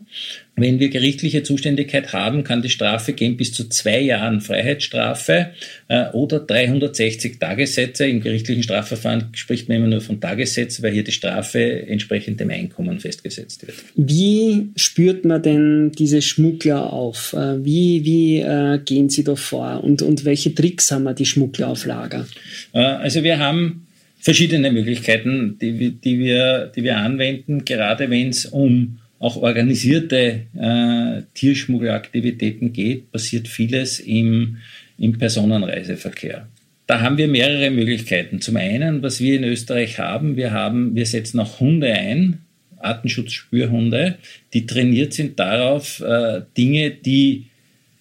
Wenn 0.56 0.80
wir 0.80 0.90
gerichtliche 0.90 1.42
Zuständigkeit 1.42 2.14
haben, 2.14 2.44
kann 2.44 2.62
die 2.62 2.70
Strafe 2.70 3.14
gehen 3.14 3.38
bis 3.38 3.54
zu 3.54 3.70
zwei 3.70 4.00
Jahren 4.00 4.40
Freiheitsstrafe 4.40 5.48
äh, 5.88 6.10
oder 6.12 6.40
360 6.40 7.40
Tagessätze. 7.40 8.06
Im 8.06 8.22
gerichtlichen 8.22 8.62
Strafverfahren 8.62 9.30
spricht 9.34 9.68
man 9.68 9.78
immer 9.78 9.88
nur 9.88 10.02
von 10.02 10.22
Tagessätzen, 10.22 10.84
weil 10.84 10.94
hier 10.94 11.04
die 11.04 11.12
Strafe 11.12 11.88
entsprechend 11.88 12.40
dem 12.40 12.52
Einkommen 12.52 13.00
festgesetzt 13.00 13.66
wird. 13.66 13.78
Wie 13.96 14.70
spürt 14.76 15.26
man 15.26 15.42
denn 15.42 15.92
diese 15.92 16.22
Schmuggler 16.22 16.94
auf? 16.94 17.34
Äh, 17.34 17.66
wie, 17.66 18.06
wie 18.06 18.40
äh, 18.42 18.80
gehen 18.86 19.10
sie 19.10 19.24
da 19.24 19.36
vor? 19.36 19.84
Und, 19.84 20.04
und 20.04 20.24
welche 20.24 20.54
Tricks 20.54 20.92
haben 20.92 21.04
wir 21.04 21.16
die 21.16 21.26
Schmuggler 21.26 21.70
auf 21.70 21.88
Lager? 21.88 22.28
Äh, 22.74 22.80
also 22.80 23.24
wir 23.24 23.40
haben 23.40 23.88
verschiedene 24.20 24.72
Möglichkeiten, 24.72 25.58
die, 25.60 25.92
die, 25.92 26.20
wir, 26.20 26.72
die 26.76 26.84
wir 26.84 26.98
anwenden, 26.98 27.66
gerade 27.66 28.12
wenn 28.12 28.30
es 28.30 28.46
um 28.46 29.00
auch 29.24 29.38
organisierte 29.38 30.42
äh, 30.54 31.22
Tierschmuggelaktivitäten 31.34 32.74
geht, 32.74 33.10
passiert 33.10 33.48
vieles 33.48 34.02
im, 34.02 34.58
im 34.98 35.18
Personenreiseverkehr. 35.18 36.48
da 36.88 37.00
haben 37.00 37.18
wir 37.18 37.30
mehrere 37.30 37.72
Möglichkeiten. 37.72 38.42
Zum 38.42 38.58
einen, 38.58 39.02
was 39.02 39.22
wir 39.22 39.38
in 39.38 39.46
Österreich 39.46 39.98
haben, 39.98 40.36
wir 40.36 40.52
haben, 40.52 40.94
wir 40.94 41.06
setzen 41.06 41.40
auch 41.40 41.62
Hunde 41.62 41.94
ein, 41.94 42.40
Artenschutzspürhunde, 42.80 44.18
die 44.54 44.66
trainiert 44.66 45.14
sind 45.14 45.40
darauf, 45.40 46.02
äh, 46.02 46.42
Dinge, 46.58 46.92
die 46.92 47.46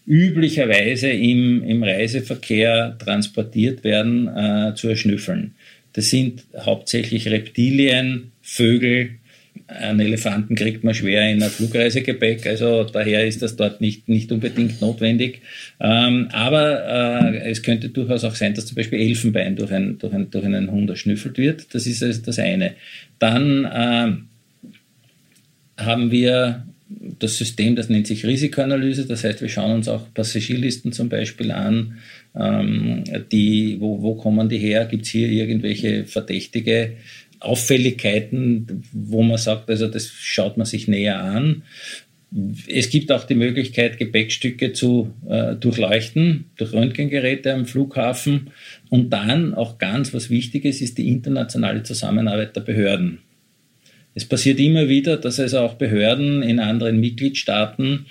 üblicherweise 0.04 1.08
im, 1.08 1.62
im 1.62 1.84
Reiseverkehr 1.84 2.98
transportiert 2.98 3.84
werden, 3.84 4.26
äh, 4.26 4.74
zu 4.74 4.88
erschnüffeln. 4.88 5.54
Das 5.92 6.10
sind 6.10 6.42
hauptsächlich 6.58 7.28
Reptilien, 7.28 8.32
Vögel, 8.42 9.20
einen 9.80 10.00
Elefanten 10.00 10.54
kriegt 10.54 10.84
man 10.84 10.94
schwer 10.94 11.30
in 11.30 11.42
ein 11.42 11.50
Flugreisegepäck, 11.50 12.46
also 12.46 12.84
daher 12.84 13.26
ist 13.26 13.42
das 13.42 13.56
dort 13.56 13.80
nicht, 13.80 14.08
nicht 14.08 14.30
unbedingt 14.32 14.80
notwendig. 14.80 15.42
Ähm, 15.80 16.28
aber 16.32 17.32
äh, 17.34 17.50
es 17.50 17.62
könnte 17.62 17.88
durchaus 17.88 18.24
auch 18.24 18.34
sein, 18.34 18.54
dass 18.54 18.66
zum 18.66 18.76
Beispiel 18.76 19.00
Elfenbein 19.00 19.56
durch, 19.56 19.72
ein, 19.72 19.98
durch, 19.98 20.12
ein, 20.12 20.30
durch 20.30 20.44
einen 20.44 20.70
Hund 20.70 20.90
erschnüffelt 20.90 21.38
wird. 21.38 21.74
Das 21.74 21.86
ist 21.86 22.02
also 22.02 22.22
das 22.22 22.38
eine. 22.38 22.74
Dann 23.18 23.64
äh, 23.64 24.12
haben 25.82 26.10
wir 26.10 26.66
das 27.18 27.38
System, 27.38 27.76
das 27.76 27.88
nennt 27.88 28.06
sich 28.06 28.26
Risikoanalyse. 28.26 29.06
Das 29.06 29.24
heißt, 29.24 29.40
wir 29.40 29.48
schauen 29.48 29.72
uns 29.72 29.88
auch 29.88 30.12
Passagierlisten 30.14 30.92
zum 30.92 31.08
Beispiel 31.08 31.50
an. 31.50 31.98
Ähm, 32.34 33.04
die, 33.30 33.76
wo, 33.80 34.02
wo 34.02 34.14
kommen 34.14 34.48
die 34.48 34.58
her? 34.58 34.86
Gibt 34.86 35.04
es 35.04 35.10
hier 35.10 35.28
irgendwelche 35.28 36.04
verdächtige 36.04 36.96
Auffälligkeiten, 37.44 38.84
wo 38.92 39.22
man 39.22 39.38
sagt, 39.38 39.68
also 39.68 39.88
das 39.88 40.08
schaut 40.08 40.56
man 40.56 40.66
sich 40.66 40.88
näher 40.88 41.22
an. 41.22 41.62
Es 42.66 42.88
gibt 42.88 43.12
auch 43.12 43.24
die 43.24 43.34
Möglichkeit, 43.34 43.98
Gepäckstücke 43.98 44.72
zu 44.72 45.12
äh, 45.28 45.54
durchleuchten 45.54 46.46
durch 46.56 46.72
Röntgengeräte 46.72 47.52
am 47.52 47.66
Flughafen. 47.66 48.50
Und 48.88 49.10
dann 49.10 49.54
auch 49.54 49.78
ganz 49.78 50.14
was 50.14 50.30
Wichtiges 50.30 50.80
ist 50.80 50.96
die 50.96 51.08
internationale 51.08 51.82
Zusammenarbeit 51.82 52.56
der 52.56 52.62
Behörden. 52.62 53.18
Es 54.14 54.24
passiert 54.24 54.60
immer 54.60 54.88
wieder, 54.88 55.16
dass 55.16 55.40
also 55.40 55.60
auch 55.60 55.74
Behörden 55.74 56.42
in 56.42 56.58
anderen 56.58 57.00
Mitgliedstaaten, 57.00 58.06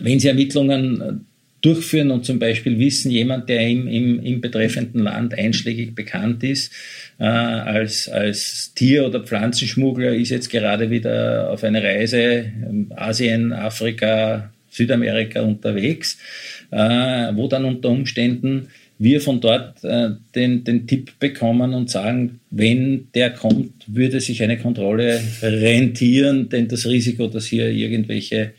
wenn 0.00 0.20
sie 0.20 0.28
Ermittlungen 0.28 1.26
durchführen 1.60 2.10
und 2.10 2.24
zum 2.24 2.38
Beispiel 2.38 2.78
wissen, 2.78 3.10
jemand, 3.10 3.48
der 3.48 3.66
im, 3.66 3.86
im, 3.86 4.24
im 4.24 4.40
betreffenden 4.40 5.02
Land 5.02 5.36
einschlägig 5.36 5.94
bekannt 5.94 6.42
ist, 6.42 6.72
äh, 7.18 7.24
als, 7.24 8.08
als 8.08 8.72
Tier- 8.74 9.06
oder 9.06 9.20
Pflanzenschmuggler, 9.20 10.14
ist 10.14 10.30
jetzt 10.30 10.50
gerade 10.50 10.90
wieder 10.90 11.50
auf 11.50 11.64
eine 11.64 11.82
Reise 11.82 12.52
Asien, 12.96 13.52
Afrika, 13.52 14.50
Südamerika 14.70 15.42
unterwegs, 15.42 16.18
äh, 16.70 16.76
wo 17.34 17.48
dann 17.48 17.64
unter 17.64 17.90
Umständen 17.90 18.68
wir 19.00 19.22
von 19.22 19.40
dort 19.40 19.82
äh, 19.82 20.10
den, 20.34 20.62
den 20.62 20.86
Tipp 20.86 21.18
bekommen 21.18 21.72
und 21.72 21.88
sagen, 21.88 22.40
wenn 22.50 23.08
der 23.14 23.30
kommt, 23.30 23.72
würde 23.86 24.20
sich 24.20 24.42
eine 24.42 24.58
Kontrolle 24.58 25.18
rentieren, 25.40 26.50
denn 26.50 26.68
das 26.68 26.86
Risiko, 26.86 27.26
dass 27.26 27.46
hier 27.46 27.70
irgendwelche 27.70 28.52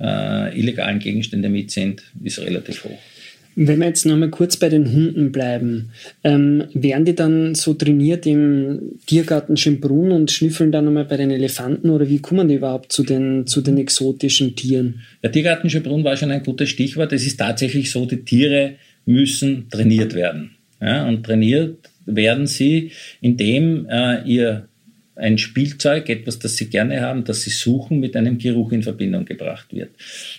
äh, 0.00 0.58
illegalen 0.58 0.98
Gegenstände 0.98 1.48
mit 1.48 1.70
sind, 1.70 2.02
ist 2.22 2.38
relativ 2.40 2.84
hoch. 2.84 2.98
Wenn 3.60 3.80
wir 3.80 3.88
jetzt 3.88 4.06
nochmal 4.06 4.30
kurz 4.30 4.56
bei 4.56 4.68
den 4.68 4.92
Hunden 4.92 5.32
bleiben, 5.32 5.90
ähm, 6.22 6.66
werden 6.74 7.04
die 7.04 7.16
dann 7.16 7.56
so 7.56 7.74
trainiert 7.74 8.24
im 8.24 9.00
Tiergarten 9.06 9.56
Schönbrunn 9.56 10.12
und 10.12 10.30
schnüffeln 10.30 10.70
dann 10.70 10.84
nochmal 10.84 11.06
bei 11.06 11.16
den 11.16 11.32
Elefanten 11.32 11.90
oder 11.90 12.08
wie 12.08 12.20
kommen 12.20 12.46
die 12.46 12.54
überhaupt 12.54 12.92
zu 12.92 13.02
den, 13.02 13.48
zu 13.48 13.60
den 13.60 13.76
exotischen 13.76 14.54
Tieren? 14.54 15.00
Der 15.24 15.32
Tiergarten 15.32 15.68
Schönbrunn 15.68 16.04
war 16.04 16.16
schon 16.16 16.30
ein 16.30 16.44
gutes 16.44 16.68
Stichwort. 16.68 17.12
Es 17.12 17.26
ist 17.26 17.38
tatsächlich 17.38 17.90
so, 17.90 18.06
die 18.06 18.22
Tiere 18.24 18.76
müssen 19.06 19.68
trainiert 19.68 20.14
werden. 20.14 20.52
Ja, 20.80 21.08
und 21.08 21.26
trainiert 21.26 21.90
werden 22.06 22.46
sie, 22.46 22.92
indem 23.20 23.88
äh, 23.90 24.22
ihr 24.22 24.67
ein 25.18 25.38
Spielzeug, 25.38 26.08
etwas, 26.08 26.38
das 26.38 26.56
sie 26.56 26.70
gerne 26.70 27.00
haben, 27.00 27.24
das 27.24 27.42
sie 27.42 27.50
suchen, 27.50 28.00
mit 28.00 28.16
einem 28.16 28.38
Geruch 28.38 28.72
in 28.72 28.82
Verbindung 28.82 29.24
gebracht 29.24 29.72
wird. 29.72 29.90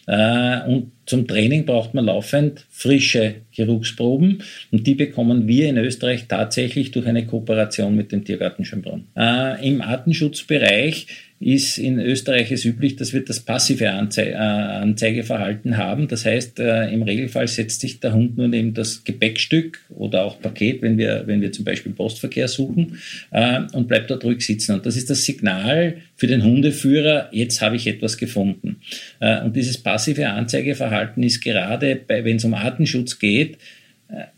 Äh, 0.08 0.62
und 0.70 0.92
zum 1.06 1.28
Training 1.28 1.66
braucht 1.66 1.94
man 1.94 2.06
laufend 2.06 2.66
frische 2.70 3.36
Geruchsproben 3.56 4.44
und 4.72 4.88
die 4.88 4.96
bekommen 4.96 5.48
wir 5.48 5.68
in 5.68 5.78
Österreich 5.78 6.28
tatsächlich 6.28 6.92
durch 6.92 7.08
eine 7.08 7.26
Kooperation 7.26 7.96
mit 7.96 8.12
dem 8.12 8.24
Tiergarten 8.24 8.64
Schönbrunn. 8.64 9.08
Äh, 9.16 9.68
Im 9.68 9.82
Artenschutzbereich 9.82 11.08
ist 11.40 11.78
in 11.78 12.00
Österreich 12.00 12.52
es 12.52 12.66
üblich, 12.66 12.98
dass 12.98 13.14
wir 13.14 13.24
das 13.24 13.40
passive 13.40 13.92
Anzei 13.92 14.32
äh, 14.32 14.36
Anzeigeverhalten 14.36 15.78
haben. 15.78 16.10
Das 16.10 16.26
heißt, 16.26 16.60
äh, 16.60 16.92
im 16.92 17.02
Regelfall 17.02 17.48
setzt 17.48 17.80
sich 17.80 18.02
der 18.02 18.14
Hund 18.14 18.38
nur 18.38 18.50
neben 18.50 18.74
das 18.74 19.06
Gepäckstück 19.06 19.80
oder 19.90 20.26
auch 20.26 20.42
Paket, 20.42 20.82
wenn 20.82 20.98
wir, 20.98 21.24
wenn 21.28 21.40
wir 21.40 21.54
zum 21.54 21.64
Beispiel 21.64 21.94
Postverkehr 21.94 22.50
suchen, 22.50 23.00
äh, 23.32 23.62
und 23.72 23.88
bleibt 23.88 24.12
dort 24.12 24.26
ruhig 24.26 24.46
sitzen. 24.46 24.74
Und 24.74 24.86
das 24.86 24.98
ist 24.98 25.10
das 25.10 25.24
Signal 25.24 25.98
für 26.18 26.28
den 26.28 26.44
Hundeführer, 26.44 27.30
jetzt 27.32 27.62
habe 27.62 27.78
ich 27.78 27.88
etwas 27.88 28.18
gefunden. 28.18 28.82
Und 29.20 29.56
dieses 29.56 29.78
passive 29.78 30.28
Anzeigeverhalten 30.28 31.24
ist 31.24 31.40
gerade, 31.40 32.02
wenn 32.08 32.36
es 32.36 32.44
um 32.44 32.54
Artenschutz 32.54 33.20
geht, 33.20 33.58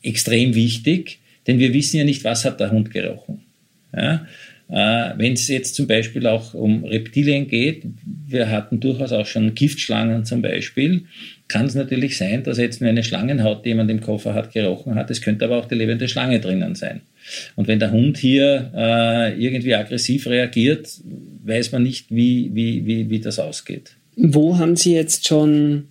extrem 0.03 0.53
wichtig, 0.53 1.19
denn 1.47 1.57
wir 1.57 1.73
wissen 1.73 1.97
ja 1.97 2.03
nicht, 2.03 2.23
was 2.23 2.45
hat 2.45 2.59
der 2.59 2.69
Hund 2.69 2.91
gerochen. 2.91 3.41
Ja? 3.95 4.27
Äh, 4.71 5.13
Wenn 5.17 5.33
es 5.33 5.49
jetzt 5.49 5.75
zum 5.75 5.85
Beispiel 5.85 6.25
auch 6.27 6.53
um 6.53 6.85
Reptilien 6.85 7.47
geht, 7.47 7.83
wir 8.25 8.49
hatten 8.49 8.79
durchaus 8.79 9.11
auch 9.11 9.25
schon 9.25 9.53
Giftschlangen 9.53 10.23
zum 10.23 10.41
Beispiel, 10.41 11.03
kann 11.49 11.65
es 11.65 11.75
natürlich 11.75 12.17
sein, 12.17 12.43
dass 12.43 12.57
jetzt 12.57 12.79
nur 12.79 12.89
eine 12.89 13.03
Schlangenhaut, 13.03 13.65
die 13.65 13.69
jemand 13.69 13.91
im 13.91 13.99
Koffer 13.99 14.33
hat, 14.33 14.53
gerochen 14.53 14.95
hat. 14.95 15.11
Es 15.11 15.21
könnte 15.21 15.43
aber 15.43 15.57
auch 15.57 15.65
die 15.65 15.75
lebende 15.75 16.07
Schlange 16.07 16.39
drinnen 16.39 16.75
sein. 16.75 17.01
Und 17.57 17.67
wenn 17.67 17.79
der 17.79 17.91
Hund 17.91 18.17
hier 18.17 18.71
äh, 18.73 19.33
irgendwie 19.37 19.75
aggressiv 19.75 20.27
reagiert, 20.27 20.87
weiß 21.43 21.73
man 21.73 21.83
nicht, 21.83 22.09
wie, 22.09 22.51
wie, 22.53 22.85
wie, 22.85 23.09
wie 23.09 23.19
das 23.19 23.39
ausgeht. 23.39 23.97
Wo 24.15 24.57
haben 24.57 24.77
Sie 24.77 24.93
jetzt 24.93 25.27
schon 25.27 25.89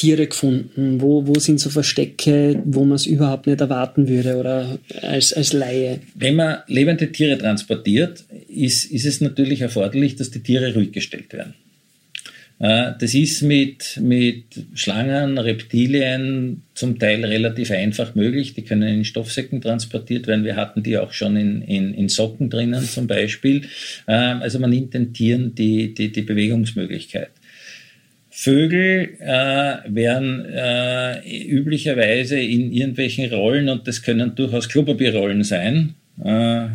Tiere 0.00 0.28
gefunden? 0.28 1.02
Wo, 1.02 1.26
wo 1.26 1.38
sind 1.38 1.60
so 1.60 1.68
Verstecke, 1.68 2.62
wo 2.64 2.86
man 2.86 2.96
es 2.96 3.04
überhaupt 3.04 3.46
nicht 3.46 3.60
erwarten 3.60 4.08
würde 4.08 4.38
oder 4.38 4.78
als, 5.02 5.34
als 5.34 5.52
Laie? 5.52 6.00
Wenn 6.14 6.36
man 6.36 6.60
lebende 6.68 7.12
Tiere 7.12 7.36
transportiert, 7.36 8.24
ist, 8.48 8.90
ist 8.90 9.04
es 9.04 9.20
natürlich 9.20 9.60
erforderlich, 9.60 10.16
dass 10.16 10.30
die 10.30 10.42
Tiere 10.42 10.72
ruhig 10.72 10.92
gestellt 10.92 11.34
werden. 11.34 11.52
Äh, 12.60 12.92
das 12.98 13.12
ist 13.12 13.42
mit, 13.42 14.00
mit 14.00 14.44
Schlangen, 14.72 15.36
Reptilien 15.36 16.62
zum 16.72 16.98
Teil 16.98 17.22
relativ 17.22 17.70
einfach 17.70 18.14
möglich. 18.14 18.54
Die 18.54 18.62
können 18.62 18.88
in 18.88 19.04
Stoffsäcken 19.04 19.60
transportiert 19.60 20.26
werden. 20.26 20.46
Wir 20.46 20.56
hatten 20.56 20.82
die 20.82 20.96
auch 20.96 21.12
schon 21.12 21.36
in, 21.36 21.60
in, 21.60 21.92
in 21.92 22.08
Socken 22.08 22.48
drinnen 22.48 22.84
zum 22.84 23.06
Beispiel. 23.06 23.66
Ähm, 24.08 24.40
also 24.40 24.58
man 24.60 24.70
nimmt 24.70 24.94
den 24.94 25.12
Tieren 25.12 25.54
die, 25.54 25.92
die, 25.92 26.10
die 26.10 26.22
Bewegungsmöglichkeit. 26.22 27.32
Vögel 28.42 29.18
äh, 29.20 29.94
werden 29.94 30.46
äh, 30.46 31.20
üblicherweise 31.46 32.40
in 32.40 32.72
irgendwelchen 32.72 33.30
Rollen, 33.30 33.68
und 33.68 33.86
das 33.86 34.00
können 34.00 34.34
durchaus 34.34 34.70
Klopapierrollen 34.70 35.44
sein, 35.44 35.94
äh, 36.24 36.68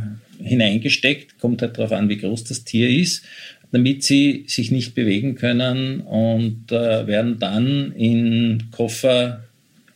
hineingesteckt, 0.43 1.39
kommt 1.39 1.63
halt 1.63 1.75
darauf 1.75 1.91
an, 1.91 2.07
wie 2.07 2.17
groß 2.17 2.43
das 2.43 2.65
Tier 2.65 2.87
ist, 2.87 3.25
damit 3.71 4.03
sie 4.03 4.43
sich 4.45 4.69
nicht 4.69 4.93
bewegen 4.93 5.33
können 5.33 6.01
und 6.01 6.71
äh, 6.71 7.07
werden 7.07 7.39
dann 7.39 7.93
in 7.93 8.65
Koffer 8.69 9.43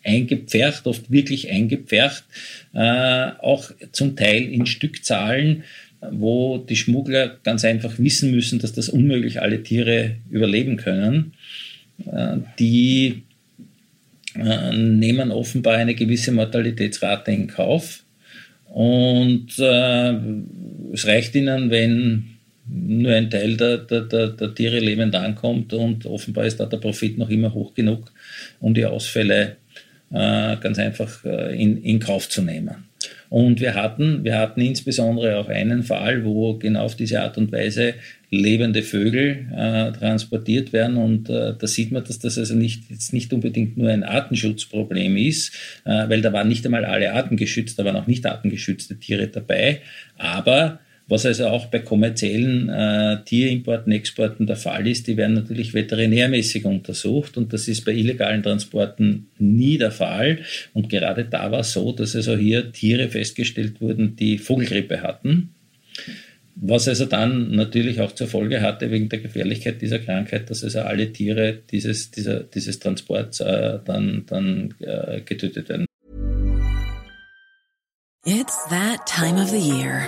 eingepfercht, 0.04 0.88
oft 0.88 1.12
wirklich 1.12 1.52
eingepfercht, 1.52 2.24
äh, 2.74 3.28
auch 3.44 3.70
zum 3.92 4.16
Teil 4.16 4.42
in 4.42 4.66
Stückzahlen, 4.66 5.66
wo 6.12 6.58
die 6.58 6.76
Schmuggler 6.76 7.38
ganz 7.44 7.66
einfach 7.66 8.00
wissen 8.00 8.32
müssen, 8.32 8.60
dass 8.60 8.74
das 8.74 8.90
unmöglich 8.90 9.42
alle 9.42 9.64
Tiere 9.64 10.16
überleben 10.30 10.78
können. 10.78 11.34
Äh, 12.06 12.38
die 12.58 13.24
äh, 14.36 14.76
nehmen 14.76 15.32
offenbar 15.32 15.76
eine 15.76 15.96
gewisse 15.96 16.32
Mortalitätsrate 16.32 17.32
in 17.32 17.48
Kauf. 17.48 18.04
Und 18.66 19.58
äh, 19.58 20.14
es 20.94 21.08
reicht 21.08 21.36
ihnen, 21.36 21.70
wenn 21.72 22.38
nur 22.72 23.14
ein 23.14 23.30
Teil 23.30 23.58
der, 23.58 23.80
der, 23.80 24.02
der, 24.02 24.28
der, 24.28 24.54
Tiere 24.54 24.80
lebend 24.80 25.16
ankommt 25.16 25.74
und 25.74 26.06
offenbar 26.06 26.46
ist 26.46 26.60
da 26.60 26.68
der 26.68 26.78
Profit 26.78 27.18
noch 27.18 27.30
immer 27.30 27.54
hoch 27.54 27.74
genug, 27.74 28.12
um 28.60 28.76
die 28.76 28.86
Ausfälle 28.86 29.58
äh, 30.12 30.56
ganz 30.58 30.78
einfach 30.78 31.26
äh, 31.26 31.60
in, 31.60 31.82
in 31.82 32.00
Kauf 32.00 32.30
zu 32.30 32.44
nehmen. 32.44 32.89
Und 33.30 33.62
wir 33.62 33.76
hatten, 33.76 34.24
wir 34.24 34.38
hatten 34.38 34.60
insbesondere 34.60 35.38
auch 35.38 35.50
einen 35.50 35.84
Fall, 35.84 36.26
wo 36.26 36.58
genau 36.58 36.84
auf 36.86 36.96
diese 36.96 37.22
Art 37.22 37.38
und 37.38 37.52
Weise 37.52 37.94
lebende 38.32 38.82
Vögel 38.82 39.48
äh, 39.56 39.92
transportiert 39.92 40.74
werden. 40.74 40.98
Und 40.98 41.30
äh, 41.30 41.54
da 41.58 41.68
sieht 41.68 41.92
man, 41.92 42.04
dass 42.04 42.20
das 42.20 42.38
also 42.38 42.56
nicht, 42.56 42.90
jetzt 42.90 43.14
nicht 43.14 43.32
unbedingt 43.32 43.78
nur 43.78 43.90
ein 43.90 44.04
Artenschutzproblem 44.04 45.16
ist, 45.18 45.54
äh, 45.86 46.10
weil 46.10 46.22
da 46.22 46.34
waren 46.34 46.48
nicht 46.48 46.66
einmal 46.66 46.86
alle 46.86 47.14
Arten 47.14 47.38
geschützt, 47.38 47.78
da 47.78 47.86
waren 47.86 47.96
auch 47.96 48.08
nicht 48.08 48.26
artengeschützte 48.26 49.00
Tiere 49.00 49.28
dabei. 49.28 49.82
Aber 50.18 50.80
Was 51.10 51.26
also 51.26 51.48
auch 51.48 51.66
bei 51.66 51.80
kommerziellen 51.80 52.70
äh, 52.70 53.24
Tierimporten, 53.26 53.92
Exporten 53.92 54.46
der 54.46 54.56
Fall 54.56 54.88
ist, 54.88 55.08
die 55.08 55.18
werden 55.18 55.34
natürlich 55.34 55.74
veterinärmäßig 55.74 56.66
untersucht 56.66 57.36
und 57.36 57.52
das 57.52 57.68
ist 57.68 57.84
bei 57.84 57.94
illegalen 57.94 58.44
Transporten 58.44 59.28
nie 59.40 59.80
der 59.80 59.90
Fall. 59.90 60.40
Und 60.72 60.88
gerade 60.88 61.26
da 61.26 61.52
war 61.52 61.62
es 61.62 61.74
so, 61.74 61.92
dass 61.94 62.16
also 62.16 62.38
hier 62.38 62.72
Tiere 62.72 63.10
festgestellt 63.10 63.82
wurden, 63.82 64.16
die 64.18 64.38
Vogelgrippe 64.38 65.02
hatten. 65.02 65.56
Was 66.62 66.88
also 66.88 67.06
dann 67.06 67.56
natürlich 67.56 68.02
auch 68.02 68.12
zur 68.12 68.28
Folge 68.28 68.62
hatte, 68.62 68.92
wegen 68.92 69.10
der 69.10 69.20
Gefährlichkeit 69.20 69.82
dieser 69.82 69.98
Krankheit, 69.98 70.52
dass 70.52 70.64
also 70.64 70.82
alle 70.82 71.12
Tiere 71.12 71.58
dieses, 71.72 72.12
dieser, 72.12 72.42
dieses 72.42 72.78
Transports 72.78 73.40
äh, 73.40 73.80
dann, 73.84 74.26
dann 74.28 74.76
äh, 74.80 75.22
getötet 75.22 75.70
werden. 75.70 75.86
It's 78.26 78.68
that 78.70 79.08
time 79.08 79.42
of 79.42 79.50
the 79.50 79.58
year. 79.58 80.08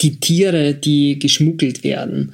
Die 0.00 0.16
Tiere, 0.16 0.74
die 0.74 1.18
geschmuggelt 1.18 1.84
werden, 1.84 2.32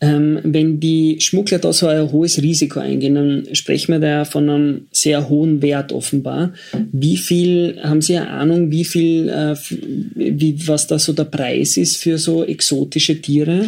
ähm, 0.00 0.40
wenn 0.42 0.80
die 0.80 1.16
Schmuggler 1.20 1.58
da 1.58 1.72
so 1.72 1.86
ein 1.86 2.12
hohes 2.12 2.42
Risiko 2.42 2.80
eingehen, 2.80 3.14
dann 3.14 3.54
sprechen 3.54 3.92
wir 3.92 4.00
da 4.00 4.24
von 4.24 4.48
einem 4.50 4.86
sehr 4.90 5.28
hohen 5.28 5.62
Wert 5.62 5.92
offenbar. 5.92 6.52
Wie 6.92 7.16
viel, 7.16 7.78
haben 7.82 8.02
Sie 8.02 8.16
eine 8.16 8.28
Ahnung, 8.28 8.70
wie 8.70 8.84
viel, 8.84 9.28
äh, 9.28 9.54
wie, 10.14 10.66
was 10.66 10.88
da 10.88 10.98
so 10.98 11.12
der 11.12 11.24
Preis 11.24 11.76
ist 11.76 11.96
für 11.96 12.18
so 12.18 12.44
exotische 12.44 13.20
Tiere? 13.20 13.66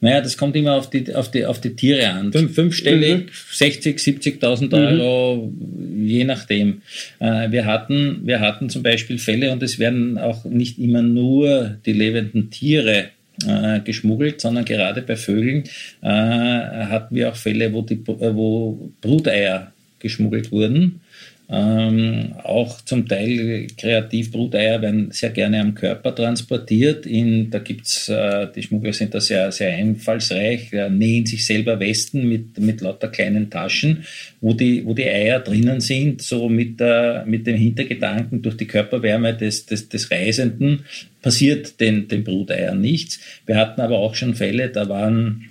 Naja, 0.00 0.20
das 0.20 0.36
kommt 0.36 0.54
immer 0.56 0.74
auf 0.74 0.90
die, 0.90 1.14
auf 1.14 1.30
die, 1.30 1.46
auf 1.46 1.60
die 1.60 1.74
Tiere 1.74 2.10
an. 2.10 2.32
Fünf, 2.32 2.54
fünfstellig, 2.54 3.26
mhm. 3.26 3.30
60, 3.52 3.98
70.000 3.98 4.72
Euro, 4.74 5.52
mhm. 5.52 6.06
je 6.06 6.24
nachdem. 6.24 6.82
Äh, 7.18 7.50
wir, 7.50 7.64
hatten, 7.64 8.20
wir 8.24 8.40
hatten 8.40 8.68
zum 8.68 8.82
Beispiel 8.82 9.18
Fälle, 9.18 9.52
und 9.52 9.62
es 9.62 9.78
werden 9.78 10.18
auch 10.18 10.44
nicht 10.44 10.78
immer 10.78 11.02
nur 11.02 11.76
die 11.86 11.94
lebenden 11.94 12.50
Tiere 12.50 13.06
äh, 13.46 13.80
geschmuggelt, 13.80 14.40
sondern 14.40 14.64
gerade 14.64 15.02
bei 15.02 15.16
Vögeln 15.16 15.64
äh, 16.02 16.08
hatten 16.08 17.14
wir 17.14 17.30
auch 17.30 17.36
Fälle, 17.36 17.72
wo, 17.72 17.82
die, 17.82 18.00
wo 18.06 18.90
Bruteier 19.00 19.72
geschmuggelt 19.98 20.52
wurden. 20.52 21.00
Ähm, 21.48 22.34
auch 22.42 22.80
zum 22.80 23.06
Teil 23.06 23.68
Kreativbruteier 23.78 24.82
werden 24.82 25.12
sehr 25.12 25.30
gerne 25.30 25.60
am 25.60 25.74
Körper 25.74 26.12
transportiert. 26.12 27.06
In, 27.06 27.50
da 27.50 27.60
gibt's, 27.60 28.08
äh, 28.08 28.48
die 28.52 28.64
Schmuggler 28.64 28.92
sind 28.92 29.14
da 29.14 29.20
sehr, 29.20 29.52
sehr 29.52 29.72
einfallsreich, 29.72 30.72
äh, 30.72 30.90
nähen 30.90 31.24
sich 31.24 31.46
selber 31.46 31.78
Westen 31.78 32.28
mit, 32.28 32.58
mit 32.58 32.80
lauter 32.80 33.08
kleinen 33.08 33.48
Taschen, 33.48 34.04
wo 34.40 34.54
die, 34.54 34.84
wo 34.84 34.92
die 34.92 35.04
Eier 35.04 35.38
drinnen 35.38 35.80
sind, 35.80 36.20
so 36.20 36.48
mit, 36.48 36.80
der, 36.80 37.24
mit 37.26 37.46
dem 37.46 37.56
Hintergedanken 37.56 38.42
durch 38.42 38.56
die 38.56 38.66
Körperwärme 38.66 39.36
des, 39.36 39.66
des, 39.66 39.88
des 39.88 40.10
Reisenden 40.10 40.84
passiert 41.22 41.80
den, 41.80 42.08
den 42.08 42.24
Bruteiern 42.24 42.80
nichts. 42.80 43.20
Wir 43.46 43.56
hatten 43.56 43.80
aber 43.80 43.98
auch 43.98 44.16
schon 44.16 44.34
Fälle, 44.34 44.68
da 44.70 44.88
waren 44.88 45.50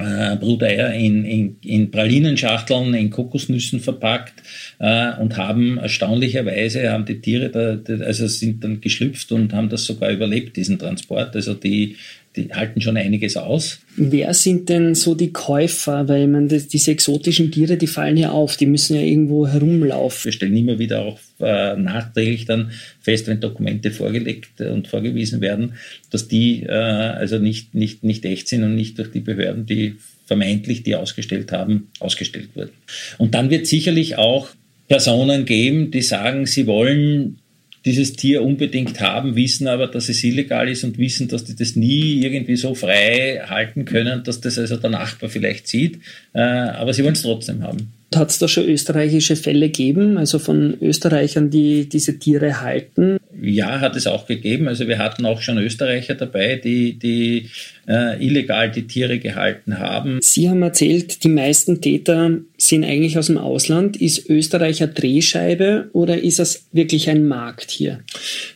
äh, 0.00 0.36
Bruteier 0.36 0.92
in, 0.94 1.24
in, 1.24 1.56
in 1.62 1.90
Pralinenschachteln, 1.90 2.94
in 2.94 3.10
Kokosnüssen 3.10 3.80
verpackt 3.80 4.42
äh, 4.78 5.12
und 5.20 5.36
haben 5.36 5.78
erstaunlicherweise, 5.78 6.90
haben 6.90 7.04
die 7.04 7.20
Tiere, 7.20 7.48
da, 7.50 8.04
also 8.04 8.26
sind 8.26 8.64
dann 8.64 8.80
geschlüpft 8.80 9.32
und 9.32 9.52
haben 9.52 9.68
das 9.68 9.84
sogar 9.84 10.10
überlebt, 10.10 10.56
diesen 10.56 10.78
Transport. 10.78 11.36
Also 11.36 11.54
die, 11.54 11.96
die 12.36 12.52
halten 12.52 12.80
schon 12.80 12.96
einiges 12.96 13.36
aus. 13.36 13.80
Wer 13.96 14.32
sind 14.34 14.68
denn 14.68 14.94
so 14.94 15.16
die 15.16 15.32
Käufer? 15.32 16.08
Weil 16.08 16.28
man 16.28 16.48
diese 16.48 16.92
exotischen 16.92 17.50
Tiere, 17.50 17.76
die 17.76 17.88
fallen 17.88 18.16
ja 18.16 18.30
auf, 18.30 18.56
die 18.56 18.66
müssen 18.66 18.94
ja 18.94 19.02
irgendwo 19.02 19.48
herumlaufen. 19.48 20.26
Wir 20.26 20.32
stellen 20.32 20.56
immer 20.56 20.78
wieder 20.78 21.00
auch 21.00 21.18
äh, 21.40 21.76
nachträglich 21.76 22.44
dann 22.44 22.70
fest, 23.00 23.26
wenn 23.26 23.40
Dokumente 23.40 23.90
vorgelegt 23.90 24.60
und 24.60 24.86
vorgewiesen 24.86 25.40
werden, 25.40 25.74
dass 26.10 26.28
die 26.28 26.62
äh, 26.62 26.70
also 26.70 27.38
nicht, 27.38 27.74
nicht, 27.74 28.04
nicht 28.04 28.24
echt 28.24 28.46
sind 28.46 28.62
und 28.62 28.76
nicht 28.76 28.98
durch 28.98 29.10
die 29.10 29.20
Behörden, 29.20 29.66
die 29.66 29.96
vermeintlich 30.26 30.84
die 30.84 30.94
ausgestellt 30.94 31.50
haben, 31.50 31.88
ausgestellt 31.98 32.50
wurden. 32.54 32.70
Und 33.18 33.34
dann 33.34 33.50
wird 33.50 33.66
sicherlich 33.66 34.18
auch 34.18 34.50
Personen 34.86 35.44
geben, 35.44 35.90
die 35.90 36.02
sagen, 36.02 36.46
sie 36.46 36.68
wollen 36.68 37.38
dieses 37.84 38.12
Tier 38.12 38.42
unbedingt 38.42 39.00
haben, 39.00 39.36
wissen 39.36 39.68
aber, 39.68 39.86
dass 39.86 40.08
es 40.08 40.22
illegal 40.22 40.68
ist 40.68 40.84
und 40.84 40.98
wissen, 40.98 41.28
dass 41.28 41.44
die 41.44 41.56
das 41.56 41.76
nie 41.76 42.22
irgendwie 42.22 42.56
so 42.56 42.74
frei 42.74 43.42
halten 43.46 43.84
können, 43.84 44.22
dass 44.24 44.40
das 44.40 44.58
also 44.58 44.76
der 44.76 44.90
Nachbar 44.90 45.30
vielleicht 45.30 45.66
sieht. 45.68 45.98
Äh, 46.32 46.40
aber 46.40 46.92
sie 46.92 47.02
wollen 47.04 47.14
es 47.14 47.22
trotzdem 47.22 47.62
haben. 47.62 47.92
Hat 48.14 48.30
es 48.30 48.38
da 48.38 48.48
schon 48.48 48.68
österreichische 48.68 49.36
Fälle 49.36 49.68
gegeben, 49.68 50.18
also 50.18 50.38
von 50.40 50.76
Österreichern, 50.80 51.50
die 51.50 51.88
diese 51.88 52.18
Tiere 52.18 52.60
halten? 52.60 53.19
Ja, 53.42 53.80
hat 53.80 53.96
es 53.96 54.06
auch 54.06 54.26
gegeben. 54.26 54.68
Also 54.68 54.88
wir 54.88 54.98
hatten 54.98 55.24
auch 55.26 55.40
schon 55.40 55.58
Österreicher 55.58 56.14
dabei, 56.14 56.56
die, 56.56 56.98
die 56.98 57.48
äh, 57.88 58.24
illegal 58.24 58.70
die 58.70 58.86
Tiere 58.86 59.18
gehalten 59.18 59.78
haben. 59.78 60.18
Sie 60.22 60.48
haben 60.48 60.62
erzählt, 60.62 61.24
die 61.24 61.28
meisten 61.28 61.80
Täter 61.80 62.38
sind 62.58 62.84
eigentlich 62.84 63.18
aus 63.18 63.26
dem 63.26 63.38
Ausland. 63.38 63.96
Ist 63.96 64.28
Österreich 64.28 64.82
eine 64.82 64.92
Drehscheibe 64.92 65.90
oder 65.92 66.18
ist 66.18 66.38
es 66.38 66.66
wirklich 66.72 67.08
ein 67.08 67.26
Markt 67.26 67.70
hier? 67.70 68.00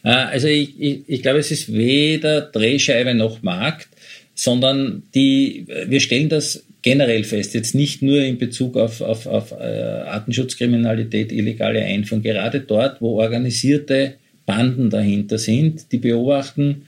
Äh, 0.02 0.10
also 0.10 0.48
ich, 0.48 0.80
ich, 0.80 1.00
ich 1.06 1.22
glaube, 1.22 1.38
es 1.38 1.50
ist 1.50 1.72
weder 1.72 2.40
Drehscheibe 2.42 3.14
noch 3.14 3.42
Markt 3.42 3.88
sondern 4.34 5.04
die, 5.14 5.66
wir 5.86 6.00
stellen 6.00 6.28
das 6.28 6.64
generell 6.82 7.24
fest, 7.24 7.54
jetzt 7.54 7.74
nicht 7.74 8.02
nur 8.02 8.20
in 8.20 8.36
Bezug 8.36 8.76
auf, 8.76 9.00
auf, 9.00 9.26
auf 9.26 9.52
äh, 9.52 9.54
Artenschutzkriminalität, 9.54 11.32
illegale 11.32 11.82
Einfuhr, 11.82 12.20
gerade 12.20 12.60
dort, 12.60 13.00
wo 13.00 13.20
organisierte 13.20 14.14
Banden 14.46 14.90
dahinter 14.90 15.38
sind, 15.38 15.90
die 15.92 15.98
beobachten 15.98 16.86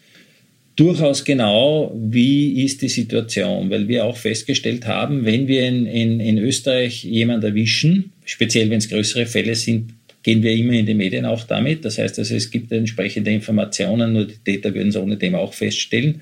durchaus 0.77 1.25
genau, 1.25 1.91
wie 1.97 2.65
ist 2.65 2.83
die 2.83 2.89
Situation, 2.89 3.71
weil 3.71 3.89
wir 3.89 4.05
auch 4.05 4.17
festgestellt 4.17 4.87
haben, 4.87 5.25
wenn 5.25 5.49
wir 5.49 5.67
in, 5.67 5.87
in, 5.87 6.21
in 6.21 6.39
Österreich 6.39 7.03
jemanden 7.03 7.47
erwischen, 7.47 8.13
speziell 8.27 8.69
wenn 8.69 8.79
es 8.79 8.89
größere 8.89 9.25
Fälle 9.25 9.55
sind, 9.55 9.95
gehen 10.23 10.43
wir 10.43 10.53
immer 10.53 10.75
in 10.75 10.85
die 10.85 10.95
Medien 10.95 11.25
auch 11.25 11.45
damit. 11.45 11.85
Das 11.85 11.97
heißt 11.97 12.19
also, 12.19 12.35
es 12.35 12.51
gibt 12.51 12.71
entsprechende 12.73 13.31
Informationen, 13.31 14.13
nur 14.13 14.27
die 14.27 14.37
Täter 14.45 14.75
würden 14.75 14.89
es 14.89 14.97
ohne 14.97 15.17
dem 15.17 15.35
auch 15.35 15.55
feststellen 15.55 16.21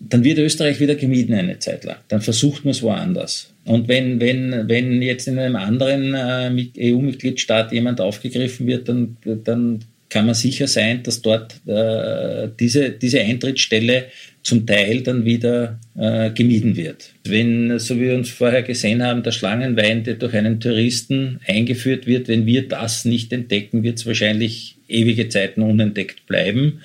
dann 0.00 0.24
wird 0.24 0.38
Österreich 0.38 0.80
wieder 0.80 0.94
gemieden 0.94 1.34
eine 1.34 1.58
Zeit 1.58 1.84
lang. 1.84 1.98
Dann 2.08 2.20
versucht 2.20 2.64
man 2.64 2.72
es 2.72 2.82
woanders. 2.82 3.52
Und 3.64 3.88
wenn, 3.88 4.20
wenn, 4.20 4.68
wenn 4.68 5.02
jetzt 5.02 5.26
in 5.26 5.38
einem 5.38 5.56
anderen 5.56 6.14
äh, 6.14 6.92
EU-Mitgliedstaat 6.92 7.72
jemand 7.72 8.00
aufgegriffen 8.00 8.66
wird, 8.66 8.88
dann, 8.88 9.16
dann 9.24 9.84
kann 10.08 10.26
man 10.26 10.34
sicher 10.34 10.66
sein, 10.66 11.02
dass 11.02 11.22
dort 11.22 11.60
äh, 11.66 12.48
diese, 12.58 12.90
diese 12.90 13.20
Eintrittsstelle 13.20 14.06
zum 14.42 14.64
Teil 14.64 15.02
dann 15.02 15.24
wieder 15.24 15.80
äh, 15.98 16.30
gemieden 16.30 16.76
wird. 16.76 17.12
Wenn, 17.24 17.78
so 17.80 17.96
wie 17.96 18.02
wir 18.02 18.14
uns 18.14 18.30
vorher 18.30 18.62
gesehen 18.62 19.02
haben, 19.02 19.24
der 19.24 19.32
Schlangenwein, 19.32 20.04
der 20.04 20.14
durch 20.14 20.34
einen 20.34 20.60
Touristen 20.60 21.40
eingeführt 21.46 22.06
wird, 22.06 22.28
wenn 22.28 22.46
wir 22.46 22.68
das 22.68 23.04
nicht 23.04 23.32
entdecken, 23.32 23.82
wird 23.82 23.98
es 23.98 24.06
wahrscheinlich 24.06 24.76
ewige 24.88 25.28
Zeiten 25.28 25.62
unentdeckt 25.62 26.26
bleiben. 26.26 26.82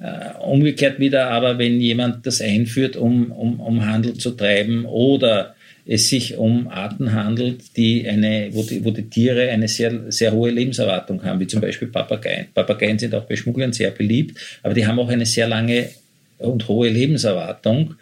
Äh, 0.00 0.36
umgekehrt 0.40 0.98
wieder 0.98 1.30
aber, 1.30 1.58
wenn 1.58 1.80
jemand 1.80 2.26
das 2.26 2.40
einführt, 2.40 2.96
um, 2.96 3.30
um, 3.30 3.60
um 3.60 3.86
Handel 3.86 4.14
zu 4.14 4.32
treiben 4.32 4.84
oder 4.84 5.54
es 5.84 6.08
sich 6.08 6.36
um 6.36 6.68
Arten 6.68 7.12
handelt, 7.12 7.76
die 7.76 8.08
eine, 8.08 8.50
wo 8.52 8.62
die, 8.62 8.84
wo 8.84 8.90
die 8.90 9.08
Tiere 9.08 9.48
eine 9.50 9.68
sehr, 9.68 10.12
sehr 10.12 10.32
hohe 10.32 10.50
Lebenserwartung 10.50 11.24
haben, 11.24 11.40
wie 11.40 11.46
zum 11.46 11.60
Beispiel 11.60 11.88
Papageien. 11.88 12.46
Papageien 12.54 12.98
sind 12.98 13.14
auch 13.14 13.24
bei 13.24 13.36
Schmugglern 13.36 13.72
sehr 13.72 13.90
beliebt, 13.90 14.38
aber 14.62 14.74
die 14.74 14.86
haben 14.86 14.98
auch 14.98 15.08
eine 15.08 15.26
sehr 15.26 15.48
lange 15.48 15.90
und 16.38 16.68
hohe 16.68 16.88
Lebenserwartung. 16.88 17.94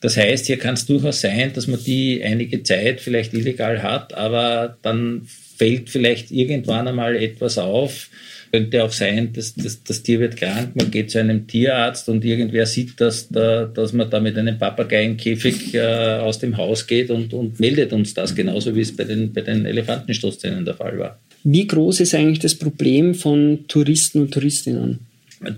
Das 0.00 0.16
heißt, 0.16 0.46
hier 0.46 0.58
kann 0.58 0.74
es 0.74 0.86
durchaus 0.86 1.20
sein, 1.20 1.52
dass 1.52 1.66
man 1.66 1.82
die 1.84 2.22
einige 2.24 2.62
Zeit 2.62 3.00
vielleicht 3.00 3.34
illegal 3.34 3.82
hat, 3.82 4.14
aber 4.14 4.76
dann 4.82 5.26
fällt 5.56 5.90
vielleicht 5.90 6.30
irgendwann 6.30 6.88
einmal 6.88 7.16
etwas 7.16 7.58
auf, 7.58 8.08
könnte 8.50 8.82
auch 8.84 8.92
sein, 8.92 9.32
dass, 9.32 9.54
dass 9.54 9.82
das 9.84 10.02
Tier 10.02 10.20
wird 10.20 10.36
krank, 10.36 10.74
man 10.74 10.90
geht 10.90 11.10
zu 11.10 11.18
einem 11.18 11.46
Tierarzt 11.46 12.08
und 12.08 12.24
irgendwer 12.24 12.66
sieht, 12.66 13.00
dass, 13.00 13.28
da, 13.28 13.66
dass 13.66 13.92
man 13.92 14.10
da 14.10 14.20
mit 14.20 14.36
einem 14.36 14.58
Papageienkäfig 14.58 15.74
äh, 15.74 16.18
aus 16.18 16.38
dem 16.38 16.56
Haus 16.56 16.86
geht 16.86 17.10
und, 17.10 17.32
und 17.32 17.60
meldet 17.60 17.92
uns 17.92 18.14
das, 18.14 18.34
genauso 18.34 18.74
wie 18.74 18.80
es 18.80 18.94
bei 18.94 19.04
den, 19.04 19.32
bei 19.32 19.42
den 19.42 19.66
Elefantenstoßzähnen 19.66 20.64
der 20.64 20.74
Fall 20.74 20.98
war. 20.98 21.20
Wie 21.44 21.66
groß 21.66 22.00
ist 22.00 22.14
eigentlich 22.14 22.40
das 22.40 22.54
Problem 22.54 23.14
von 23.14 23.64
Touristen 23.68 24.22
und 24.22 24.34
Touristinnen? 24.34 25.00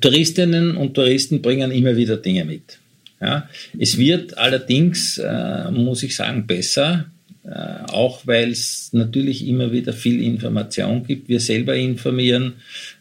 Touristinnen 0.01 0.77
und 0.77 0.95
Touristen 0.95 1.43
bringen 1.43 1.73
immer 1.73 1.97
wieder 1.97 2.17
Dinge 2.17 2.45
mit. 2.45 2.79
Ja. 3.21 3.49
Es 3.79 3.99
wird 3.99 4.37
allerdings, 4.39 5.19
äh, 5.19 5.71
muss 5.71 6.03
ich 6.03 6.15
sagen, 6.15 6.47
besser. 6.47 7.07
Äh, 7.45 7.91
auch 7.93 8.25
weil 8.25 8.51
es 8.53 8.91
natürlich 8.93 9.49
immer 9.49 9.73
wieder 9.73 9.93
viel 9.93 10.23
Information 10.23 11.05
gibt. 11.05 11.29
Wir 11.29 11.41
selber 11.41 11.75
informieren, 11.75 12.53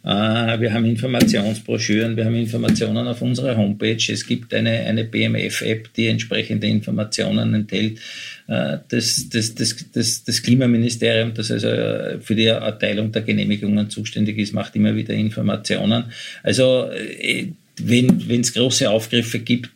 äh, 0.03 0.07
wir 0.59 0.73
haben 0.73 0.85
Informationsbroschüren, 0.85 2.17
wir 2.17 2.25
haben 2.25 2.33
Informationen 2.33 3.07
auf 3.07 3.21
unserer 3.21 3.55
Homepage. 3.55 4.01
Es 4.11 4.25
gibt 4.25 4.51
eine, 4.55 4.71
eine 4.71 5.03
BMF-App, 5.03 5.93
die 5.93 6.07
entsprechende 6.07 6.65
Informationen 6.65 7.53
enthält. 7.53 7.99
Äh, 8.47 8.79
das, 8.89 9.29
das, 9.29 9.53
das, 9.53 9.75
das, 9.93 10.23
das 10.23 10.41
Klimaministerium, 10.41 11.35
das 11.35 11.51
also 11.51 11.67
für 12.21 12.33
die 12.33 12.47
Erteilung 12.47 13.11
der 13.11 13.21
Genehmigungen 13.21 13.91
zuständig 13.91 14.39
ist, 14.39 14.55
macht 14.55 14.75
immer 14.75 14.95
wieder 14.95 15.13
Informationen. 15.13 16.05
Also 16.41 16.89
wenn 17.83 18.41
es 18.41 18.53
große 18.53 18.89
Aufgriffe 18.89 19.39
gibt, 19.39 19.71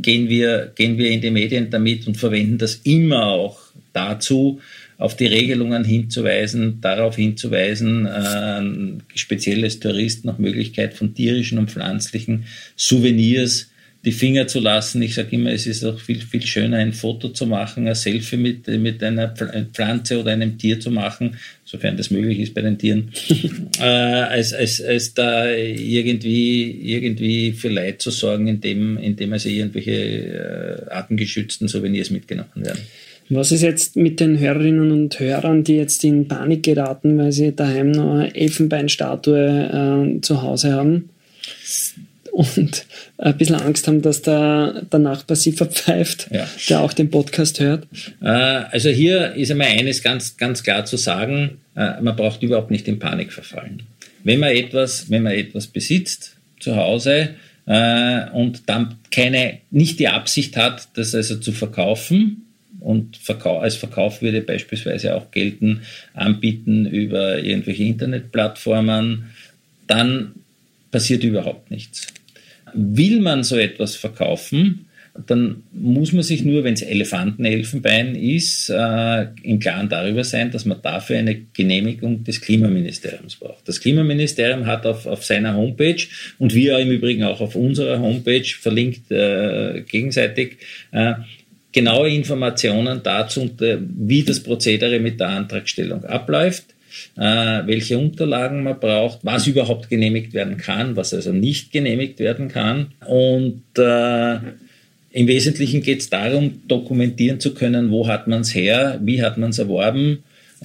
gehen 0.00 0.28
wir, 0.28 0.72
gehen 0.74 0.96
wir 0.96 1.10
in 1.10 1.20
die 1.20 1.30
Medien 1.30 1.68
damit 1.70 2.06
und 2.06 2.16
verwenden 2.16 2.58
das 2.58 2.76
immer 2.84 3.26
auch 3.26 3.61
dazu, 3.92 4.60
auf 4.98 5.16
die 5.16 5.26
Regelungen 5.26 5.84
hinzuweisen, 5.84 6.80
darauf 6.80 7.16
hinzuweisen, 7.16 8.06
äh, 8.06 9.18
speziell 9.18 9.64
als 9.64 9.80
Tourist 9.80 10.24
nach 10.24 10.38
Möglichkeit 10.38 10.94
von 10.94 11.14
tierischen 11.14 11.58
und 11.58 11.70
pflanzlichen 11.70 12.44
Souvenirs 12.76 13.68
die 14.04 14.12
Finger 14.12 14.48
zu 14.48 14.60
lassen. 14.60 15.00
Ich 15.02 15.14
sage 15.14 15.36
immer, 15.36 15.52
es 15.52 15.66
ist 15.66 15.84
auch 15.84 15.98
viel, 15.98 16.20
viel 16.20 16.44
schöner, 16.44 16.78
ein 16.78 16.92
Foto 16.92 17.28
zu 17.28 17.46
machen, 17.46 17.86
ein 17.86 17.94
Selfie 17.94 18.36
mit, 18.36 18.66
mit 18.66 19.02
einer 19.02 19.32
Pflanze 19.72 20.20
oder 20.20 20.32
einem 20.32 20.58
Tier 20.58 20.80
zu 20.80 20.90
machen, 20.90 21.36
sofern 21.64 21.96
das 21.96 22.10
möglich 22.10 22.40
ist 22.40 22.54
bei 22.54 22.62
den 22.62 22.78
Tieren, 22.78 23.12
äh, 23.78 23.84
als, 23.84 24.52
als, 24.52 24.82
als 24.82 25.14
da 25.14 25.48
irgendwie, 25.50 26.70
irgendwie 26.82 27.52
für 27.52 27.68
Leid 27.68 28.02
zu 28.02 28.10
sorgen, 28.10 28.48
indem, 28.48 28.98
indem 28.98 29.32
also 29.32 29.48
irgendwelche 29.48 29.92
äh, 29.92 30.90
artengeschützten 30.90 31.68
Souvenirs 31.68 32.10
mitgenommen 32.10 32.50
werden. 32.56 32.80
Was 33.28 33.52
ist 33.52 33.62
jetzt 33.62 33.96
mit 33.96 34.20
den 34.20 34.38
Hörerinnen 34.38 34.90
und 34.90 35.18
Hörern, 35.18 35.64
die 35.64 35.76
jetzt 35.76 36.04
in 36.04 36.28
Panik 36.28 36.62
geraten, 36.62 37.18
weil 37.18 37.32
sie 37.32 37.54
daheim 37.54 37.90
noch 37.90 38.14
eine 38.14 38.34
Elfenbeinstatue 38.34 40.16
äh, 40.16 40.20
zu 40.20 40.42
Hause 40.42 40.72
haben? 40.72 41.08
und 42.32 42.86
ein 43.18 43.36
bisschen 43.36 43.56
Angst 43.56 43.86
haben, 43.86 44.02
dass 44.02 44.22
der, 44.22 44.82
der 44.90 44.98
Nachbar 44.98 45.36
sie 45.36 45.52
verpfeift, 45.52 46.28
ja. 46.30 46.48
der 46.68 46.80
auch 46.80 46.92
den 46.92 47.10
Podcast 47.10 47.60
hört? 47.60 47.86
Äh, 48.20 48.26
also 48.26 48.88
hier 48.88 49.34
ist 49.34 49.50
einmal 49.50 49.68
eines 49.68 50.02
ganz, 50.02 50.36
ganz 50.36 50.62
klar 50.62 50.84
zu 50.84 50.96
sagen, 50.96 51.58
äh, 51.76 52.00
man 52.00 52.16
braucht 52.16 52.42
überhaupt 52.42 52.70
nicht 52.70 52.88
in 52.88 52.98
Panik 52.98 53.32
verfallen. 53.32 53.82
Wenn 54.24 54.40
man 54.40 54.50
etwas, 54.50 55.10
wenn 55.10 55.22
man 55.22 55.32
etwas 55.32 55.66
besitzt 55.66 56.36
zu 56.58 56.76
Hause 56.76 57.30
äh, 57.66 58.30
und 58.30 58.68
dann 58.68 58.96
keine, 59.10 59.58
nicht 59.70 60.00
die 60.00 60.08
Absicht 60.08 60.56
hat, 60.56 60.88
das 60.94 61.14
also 61.14 61.36
zu 61.36 61.52
verkaufen, 61.52 62.46
und 62.82 63.18
als 63.44 63.76
Verkauf 63.76 64.22
würde 64.22 64.40
beispielsweise 64.40 65.14
auch 65.14 65.30
gelten, 65.30 65.82
anbieten 66.14 66.86
über 66.86 67.38
irgendwelche 67.38 67.84
Internetplattformen, 67.84 69.30
dann 69.86 70.32
passiert 70.90 71.24
überhaupt 71.24 71.70
nichts. 71.70 72.06
Will 72.74 73.20
man 73.20 73.44
so 73.44 73.56
etwas 73.56 73.96
verkaufen, 73.96 74.86
dann 75.26 75.64
muss 75.72 76.12
man 76.12 76.22
sich 76.22 76.42
nur, 76.42 76.64
wenn 76.64 76.72
es 76.72 76.80
Elefantenelfenbein 76.80 78.14
ist, 78.14 78.70
äh, 78.70 79.26
im 79.42 79.58
Klaren 79.58 79.90
darüber 79.90 80.24
sein, 80.24 80.50
dass 80.50 80.64
man 80.64 80.80
dafür 80.80 81.18
eine 81.18 81.38
Genehmigung 81.52 82.24
des 82.24 82.40
Klimaministeriums 82.40 83.36
braucht. 83.36 83.68
Das 83.68 83.80
Klimaministerium 83.80 84.64
hat 84.64 84.86
auf, 84.86 85.06
auf 85.06 85.22
seiner 85.22 85.54
Homepage 85.54 86.02
und 86.38 86.54
wir 86.54 86.78
im 86.78 86.90
Übrigen 86.90 87.24
auch 87.24 87.42
auf 87.42 87.56
unserer 87.56 88.00
Homepage 88.00 88.44
verlinkt 88.44 89.10
äh, 89.10 89.82
gegenseitig 89.86 90.58
äh, 90.92 91.14
genaue 91.72 92.10
Informationen 92.10 93.00
dazu, 93.02 93.50
wie 93.58 94.22
das 94.22 94.42
Prozedere 94.42 95.00
mit 95.00 95.18
der 95.20 95.30
Antragstellung 95.30 96.04
abläuft 96.04 96.64
äh, 97.16 97.20
welche 97.66 97.98
Unterlagen 97.98 98.62
man 98.62 98.78
braucht, 98.78 99.20
was 99.22 99.46
überhaupt 99.46 99.88
genehmigt 99.88 100.34
werden 100.34 100.56
kann, 100.56 100.96
was 100.96 101.14
also 101.14 101.32
nicht 101.32 101.72
genehmigt 101.72 102.18
werden 102.18 102.48
kann. 102.48 102.92
Und 103.06 103.62
äh, 103.76 104.34
im 105.10 105.26
Wesentlichen 105.26 105.82
geht 105.82 106.00
es 106.00 106.10
darum, 106.10 106.62
dokumentieren 106.68 107.40
zu 107.40 107.54
können, 107.54 107.90
wo 107.90 108.08
hat 108.08 108.28
man 108.28 108.40
es 108.40 108.54
her, 108.54 108.98
wie 109.02 109.22
hat 109.22 109.38
man 109.38 109.50
es 109.50 109.58
erworben 109.58 110.24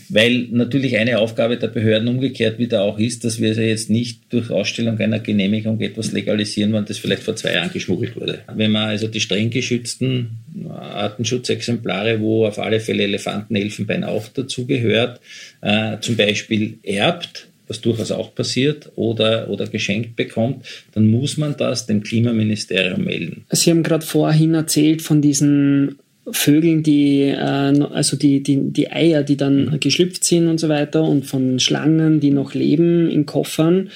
weil 0.10 0.48
natürlich 0.52 0.98
eine 0.98 1.20
Aufgabe 1.20 1.58
der 1.58 1.68
Behörden 1.68 2.08
umgekehrt 2.08 2.60
wieder 2.60 2.82
auch 2.82 3.00
ist, 3.00 3.24
dass 3.24 3.40
wir 3.40 3.54
jetzt 3.54 3.90
nicht 3.90 4.22
durch 4.30 4.50
Ausstellung 4.50 4.98
einer 5.00 5.20
Genehmigung 5.20 5.80
etwas 5.82 6.12
legalisieren, 6.12 6.74
wenn 6.74 6.86
das 6.86 6.98
vielleicht 6.98 7.24
vor 7.24 7.36
zwei 7.36 7.54
Jahren 7.54 7.72
geschmuggelt 7.72 8.16
wurde. 8.16 8.40
Wenn 8.54 8.72
man 8.72 8.90
also 8.90 9.08
die 9.08 9.20
streng 9.20 9.50
geschützten 9.50 10.38
Artenschutzexemplare, 10.70 12.20
wo 12.20 12.46
auf 12.46 12.60
alle 12.60 12.80
Fälle 12.80 13.04
Elefantenelfenbein 13.04 14.04
auch 14.04 14.28
dazugehört, 14.30 15.20
äh, 15.62 15.98
zum 16.02 16.16
Beispiel 16.16 16.80
erbt, 16.84 17.48
was 17.68 17.82
durchaus 17.82 18.12
auch 18.12 18.34
passiert, 18.34 18.92
oder, 18.96 19.50
oder 19.50 19.68
geschenkt 19.68 20.16
bekommt, 20.16 20.66
dann 20.94 21.08
muss 21.08 21.38
man 21.38 21.56
das 21.58 21.86
dem 21.86 22.02
Klimaministerium 22.02 23.04
melden. 23.04 23.46
Sie 23.52 23.70
haben 23.70 23.84
gerade 23.84 24.06
vorhin 24.06 24.54
erzählt 24.54 25.02
von 25.02 25.22
diesen 25.22 26.00
Vögeln, 26.32 26.84
die, 26.84 27.24
äh, 27.24 27.36
also 27.38 28.18
die, 28.18 28.44
die, 28.44 28.72
die 28.72 28.92
Eier, 28.92 29.24
die 29.24 29.38
dann 29.38 29.66
mhm. 29.66 29.80
geschlüpft 29.80 30.24
sind 30.24 30.48
und 30.48 30.60
so 30.60 30.70
weiter 30.70 31.04
und 31.04 31.26
von 31.26 31.60
Schlangen, 31.60 32.20
die 32.20 32.32
noch 32.32 32.54
leben 32.54 33.10
in 33.10 33.26
Koffern. 33.26 33.90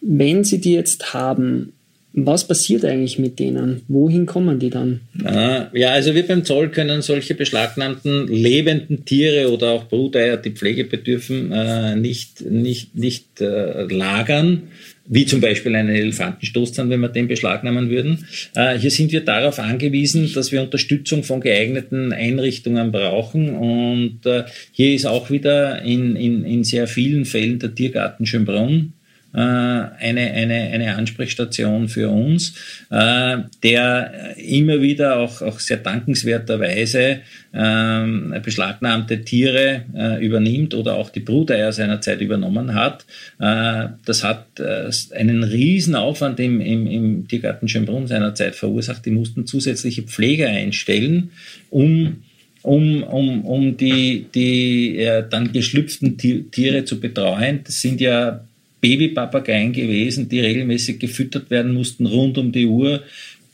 Wenn 0.00 0.44
Sie 0.44 0.60
die 0.60 0.74
jetzt 0.74 1.12
haben, 1.14 1.72
was 2.12 2.46
passiert 2.48 2.84
eigentlich 2.84 3.18
mit 3.18 3.38
denen? 3.38 3.82
Wohin 3.88 4.26
kommen 4.26 4.58
die 4.58 4.70
dann? 4.70 5.00
Ja, 5.22 5.90
also 5.90 6.14
wir 6.14 6.26
beim 6.26 6.44
Zoll 6.44 6.70
können 6.70 7.02
solche 7.02 7.34
beschlagnahmten 7.34 8.26
lebenden 8.28 9.04
Tiere 9.04 9.52
oder 9.52 9.72
auch 9.72 9.84
Bruteier, 9.84 10.36
die 10.36 10.50
Pflege 10.50 10.84
bedürfen, 10.84 11.52
äh, 11.52 11.96
nicht, 11.96 12.40
nicht, 12.40 12.96
nicht 12.96 13.40
äh, 13.40 13.84
lagern 13.84 14.64
wie 15.08 15.26
zum 15.26 15.40
Beispiel 15.40 15.74
einen 15.74 15.88
Elefantenstoßzahn, 15.88 16.90
wenn 16.90 17.00
wir 17.00 17.08
den 17.08 17.28
beschlagnahmen 17.28 17.90
würden. 17.90 18.26
Äh, 18.54 18.78
hier 18.78 18.90
sind 18.90 19.10
wir 19.10 19.24
darauf 19.24 19.58
angewiesen, 19.58 20.30
dass 20.32 20.52
wir 20.52 20.62
Unterstützung 20.62 21.24
von 21.24 21.40
geeigneten 21.40 22.12
Einrichtungen 22.12 22.92
brauchen. 22.92 23.50
Und 23.50 24.26
äh, 24.26 24.44
hier 24.72 24.94
ist 24.94 25.06
auch 25.06 25.30
wieder 25.30 25.82
in, 25.82 26.14
in, 26.16 26.44
in 26.44 26.64
sehr 26.64 26.86
vielen 26.86 27.24
Fällen 27.24 27.58
der 27.58 27.74
Tiergarten 27.74 28.26
Schönbrunn 28.26 28.92
eine, 29.32 30.32
eine, 30.32 30.54
eine 30.54 30.96
Ansprechstation 30.96 31.88
für 31.88 32.08
uns, 32.08 32.54
äh, 32.90 33.38
der 33.62 34.36
immer 34.36 34.80
wieder 34.80 35.18
auch, 35.18 35.42
auch 35.42 35.60
sehr 35.60 35.76
dankenswerterweise 35.76 37.20
ähm, 37.52 38.34
beschlagnahmte 38.42 39.22
Tiere 39.24 39.84
äh, 39.94 40.24
übernimmt 40.24 40.74
oder 40.74 40.94
auch 40.94 41.10
die 41.10 41.20
Bruteier 41.20 41.72
seinerzeit 41.72 42.20
übernommen 42.20 42.74
hat. 42.74 43.04
Das 43.38 44.24
hat 44.24 44.46
einen 44.60 45.44
riesen 45.44 45.94
Aufwand 45.94 46.40
im, 46.40 46.60
im, 46.60 46.86
im 46.86 47.28
Tiergarten 47.28 47.68
Schönbrunn 47.68 48.06
seinerzeit 48.06 48.54
verursacht. 48.54 49.06
Die 49.06 49.10
mussten 49.10 49.46
zusätzliche 49.46 50.02
Pfleger 50.02 50.48
einstellen, 50.48 51.30
um 51.70 52.22
um, 52.62 53.02
um, 53.04 53.44
um 53.44 53.76
die, 53.76 54.26
die 54.34 54.98
äh, 54.98 55.24
dann 55.28 55.52
geschlüpften 55.52 56.18
Tiere 56.18 56.84
zu 56.84 57.00
betreuen. 57.00 57.60
Das 57.64 57.80
sind 57.80 58.00
ja 58.00 58.44
Babypapageien 58.80 59.72
gewesen, 59.72 60.28
die 60.28 60.40
regelmäßig 60.40 60.98
gefüttert 60.98 61.50
werden 61.50 61.74
mussten, 61.74 62.06
rund 62.06 62.38
um 62.38 62.52
die 62.52 62.66
Uhr 62.66 63.02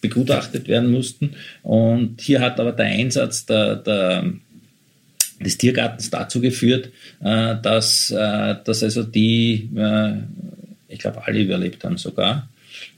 begutachtet 0.01 0.69
werden 0.69 0.91
mussten. 0.91 1.35
Und 1.63 2.21
hier 2.21 2.41
hat 2.41 2.61
aber 2.61 2.73
der 2.73 2.87
Einsatz 2.87 3.47
der, 3.47 3.77
der, 3.77 4.33
des 5.41 5.57
Tiergartens 5.57 6.11
dazu 6.11 6.41
geführt, 6.41 6.91
äh, 7.23 7.57
dass, 7.63 8.11
äh, 8.11 8.57
dass 8.65 8.83
also 8.83 9.03
die, 9.03 9.71
äh, 9.75 10.13
ich 10.89 10.99
glaube, 10.99 11.27
alle 11.27 11.41
überlebt 11.41 11.85
haben 11.85 11.97
sogar. 11.97 12.49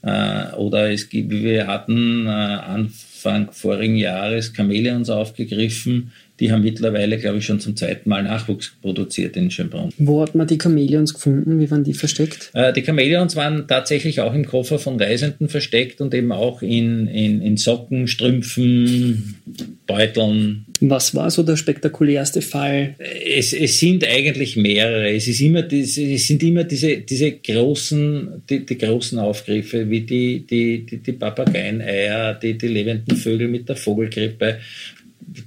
Oder 0.02 0.92
es 0.92 1.08
gibt, 1.08 1.30
wir 1.30 1.66
hatten 1.66 2.28
Anfang 2.28 3.50
vorigen 3.50 3.96
Jahres 3.96 4.52
Chamäleons 4.54 5.10
aufgegriffen, 5.10 6.12
die 6.40 6.52
haben 6.52 6.62
mittlerweile, 6.62 7.18
glaube 7.18 7.38
ich, 7.38 7.46
schon 7.46 7.60
zum 7.60 7.76
zweiten 7.76 8.08
Mal 8.08 8.22
Nachwuchs 8.22 8.76
produziert 8.82 9.36
in 9.36 9.50
Schönbrunn. 9.50 9.90
Wo 9.98 10.20
hat 10.20 10.34
man 10.34 10.46
die 10.46 10.58
Chamäleons 10.60 11.14
gefunden? 11.14 11.58
Wie 11.58 11.70
waren 11.70 11.84
die 11.84 11.94
versteckt? 11.94 12.50
Äh, 12.52 12.72
die 12.72 12.82
Chamäleons 12.82 13.36
waren 13.36 13.66
tatsächlich 13.66 14.20
auch 14.20 14.34
im 14.34 14.46
Koffer 14.46 14.78
von 14.78 15.00
Reisenden 15.00 15.48
versteckt 15.48 16.00
und 16.00 16.12
eben 16.14 16.32
auch 16.32 16.60
in, 16.60 17.06
in, 17.06 17.40
in 17.40 17.56
Socken, 17.56 18.06
Strümpfen, 18.06 19.36
Beuteln. 19.86 20.66
Was 20.80 21.14
war 21.14 21.30
so 21.30 21.42
der 21.42 21.56
spektakulärste 21.56 22.42
Fall? 22.42 22.96
Es, 22.98 23.54
es 23.54 23.78
sind 23.78 24.06
eigentlich 24.06 24.56
mehrere. 24.56 25.10
Es, 25.14 25.26
ist 25.28 25.40
immer 25.40 25.64
es 25.72 25.94
sind 25.94 26.42
immer 26.42 26.64
diese, 26.64 26.98
diese 26.98 27.32
großen, 27.32 28.42
die, 28.50 28.66
die 28.66 28.76
großen 28.76 29.18
Aufgriffe, 29.18 29.88
wie 29.88 30.02
die, 30.02 30.46
die, 30.46 30.84
die, 30.84 30.98
die 30.98 31.12
Papageieneier, 31.12 32.34
die, 32.34 32.58
die 32.58 32.68
lebenden 32.68 33.16
Vögel 33.16 33.48
mit 33.48 33.68
der 33.68 33.76
Vogelgrippe 33.76 34.58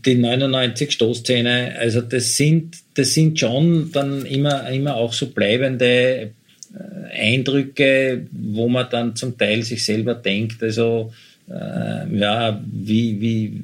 die 0.05 0.15
99 0.15 0.91
Stoßzähne, 0.91 1.75
also 1.77 2.01
das 2.01 2.35
sind, 2.35 2.77
das 2.93 3.13
sind 3.13 3.39
schon 3.39 3.91
dann 3.91 4.25
immer, 4.25 4.69
immer 4.69 4.95
auch 4.95 5.13
so 5.13 5.27
bleibende 5.27 5.89
äh, 5.89 7.33
Eindrücke, 7.33 8.27
wo 8.31 8.67
man 8.67 8.87
dann 8.89 9.15
zum 9.15 9.37
Teil 9.37 9.63
sich 9.63 9.83
selber 9.83 10.15
denkt, 10.15 10.61
also 10.61 11.11
äh, 11.49 12.17
ja, 12.17 12.61
wie, 12.65 13.19
wie, 13.19 13.61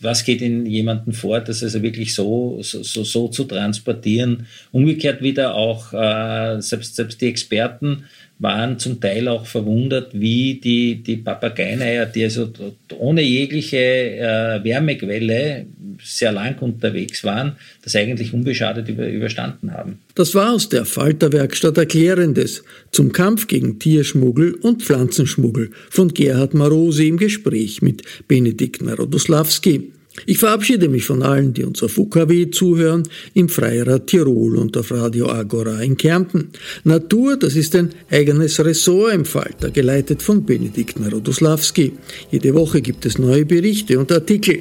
was 0.00 0.24
geht 0.24 0.42
in 0.42 0.66
jemanden 0.66 1.12
vor, 1.12 1.40
das 1.40 1.62
also 1.62 1.82
wirklich 1.82 2.14
so, 2.14 2.58
so, 2.62 2.82
so, 2.82 3.28
zu 3.28 3.44
transportieren. 3.44 4.46
Umgekehrt 4.72 5.22
wieder 5.22 5.54
auch, 5.54 5.92
äh, 5.92 6.60
selbst, 6.60 6.96
selbst 6.96 7.20
die 7.20 7.28
Experten 7.28 8.04
waren 8.38 8.78
zum 8.78 9.00
Teil 9.00 9.26
auch 9.28 9.46
verwundert, 9.46 10.12
wie 10.12 10.60
die, 10.62 11.02
die 11.02 11.16
Papageieneier, 11.16 12.06
die 12.06 12.24
also 12.24 12.50
ohne 12.98 13.22
jegliche 13.22 13.76
äh, 13.76 14.64
Wärmequelle 14.64 15.66
sehr 16.02 16.30
lang 16.30 16.56
unterwegs 16.60 17.24
waren, 17.24 17.56
das 17.82 17.96
eigentlich 17.96 18.32
unbeschadet 18.32 18.88
über, 18.88 19.08
überstanden 19.08 19.72
haben. 19.72 19.98
Das 20.14 20.34
war 20.34 20.52
aus 20.52 20.68
der 20.68 20.84
Falterwerkstatt 20.84 21.76
Erklärendes 21.76 22.62
zum 22.92 23.12
Kampf 23.12 23.48
gegen 23.48 23.80
Tierschmuggel 23.80 24.54
und 24.54 24.82
Pflanzenschmuggel 24.82 25.70
von 25.90 26.14
Gerhard 26.14 26.54
Marosi 26.54 27.08
im 27.08 27.16
Gespräch 27.16 27.82
mit 27.82 28.02
Benedikt 28.28 28.82
Narodoslawski. 28.82 29.92
Ich 30.26 30.38
verabschiede 30.38 30.88
mich 30.88 31.04
von 31.04 31.22
allen, 31.22 31.54
die 31.54 31.64
uns 31.64 31.82
auf 31.82 31.98
UKW 31.98 32.50
zuhören, 32.50 33.02
im 33.34 33.48
Freirad 33.48 34.06
Tirol 34.06 34.56
und 34.56 34.76
auf 34.76 34.90
Radio 34.90 35.28
Agora 35.30 35.80
in 35.80 35.96
Kärnten. 35.96 36.50
Natur, 36.84 37.36
das 37.36 37.56
ist 37.56 37.74
ein 37.74 37.90
eigenes 38.10 38.62
Ressort 38.64 39.14
im 39.14 39.24
Falter, 39.24 39.70
geleitet 39.70 40.22
von 40.22 40.44
Benedikt 40.44 40.98
Narodoslawski. 41.00 41.92
Jede 42.30 42.54
Woche 42.54 42.80
gibt 42.80 43.06
es 43.06 43.18
neue 43.18 43.44
Berichte 43.44 43.98
und 43.98 44.12
Artikel. 44.12 44.60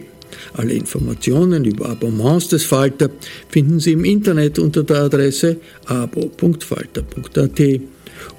Alle 0.54 0.74
Informationen 0.74 1.66
über 1.66 1.90
Abonnements 1.90 2.50
des 2.50 2.64
Falter 2.64 3.10
finden 3.50 3.80
Sie 3.80 3.94
im 3.94 4.04
Internet 4.04 4.60
unter 4.60 4.84
der 4.84 5.04
Adresse 5.04 5.58
abo.falter.at. 5.86 7.62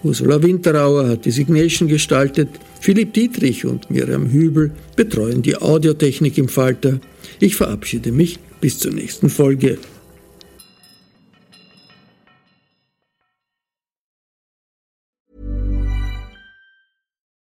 Ursula 0.03 0.43
Winterauer 0.43 1.09
hat 1.09 1.25
die 1.25 1.31
Signation 1.31 1.89
gestaltet, 1.89 2.49
Philipp 2.81 3.12
Dietrich 3.12 3.64
und 3.67 3.91
Miriam 3.91 4.27
Hübel 4.27 4.73
betreuen 4.97 5.43
die 5.43 5.57
Audiotechnik 5.57 6.38
im 6.38 6.49
Falter. 6.49 7.01
Ich 7.41 7.57
verabschiede 7.57 8.12
mich 8.12 8.38
bis 8.61 8.79
zur 8.79 8.93
nächsten 8.93 9.29
Folge. 9.29 9.79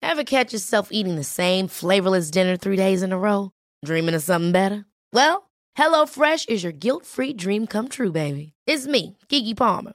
Ever 0.03 0.25
catch 0.25 0.53
yourself 0.53 0.89
eating 0.93 1.17
the 1.17 1.25
same 1.25 1.67
flavorless 1.69 2.31
dinner 2.31 2.57
three 2.57 2.77
days 2.77 3.03
in 3.03 3.13
a 3.13 3.19
row? 3.19 3.51
Dreaming 3.85 4.15
of 4.15 4.23
something 4.23 4.53
better? 4.53 4.85
Well, 5.13 5.51
HelloFresh 5.77 6.51
is 6.51 6.63
your 6.63 6.73
guilt-free 6.73 7.33
dream 7.35 7.67
come 7.67 7.89
true, 7.89 8.13
baby. 8.13 8.53
It's 8.67 8.87
me, 8.87 9.17
Kiki 9.29 9.55
Palmer. 9.55 9.95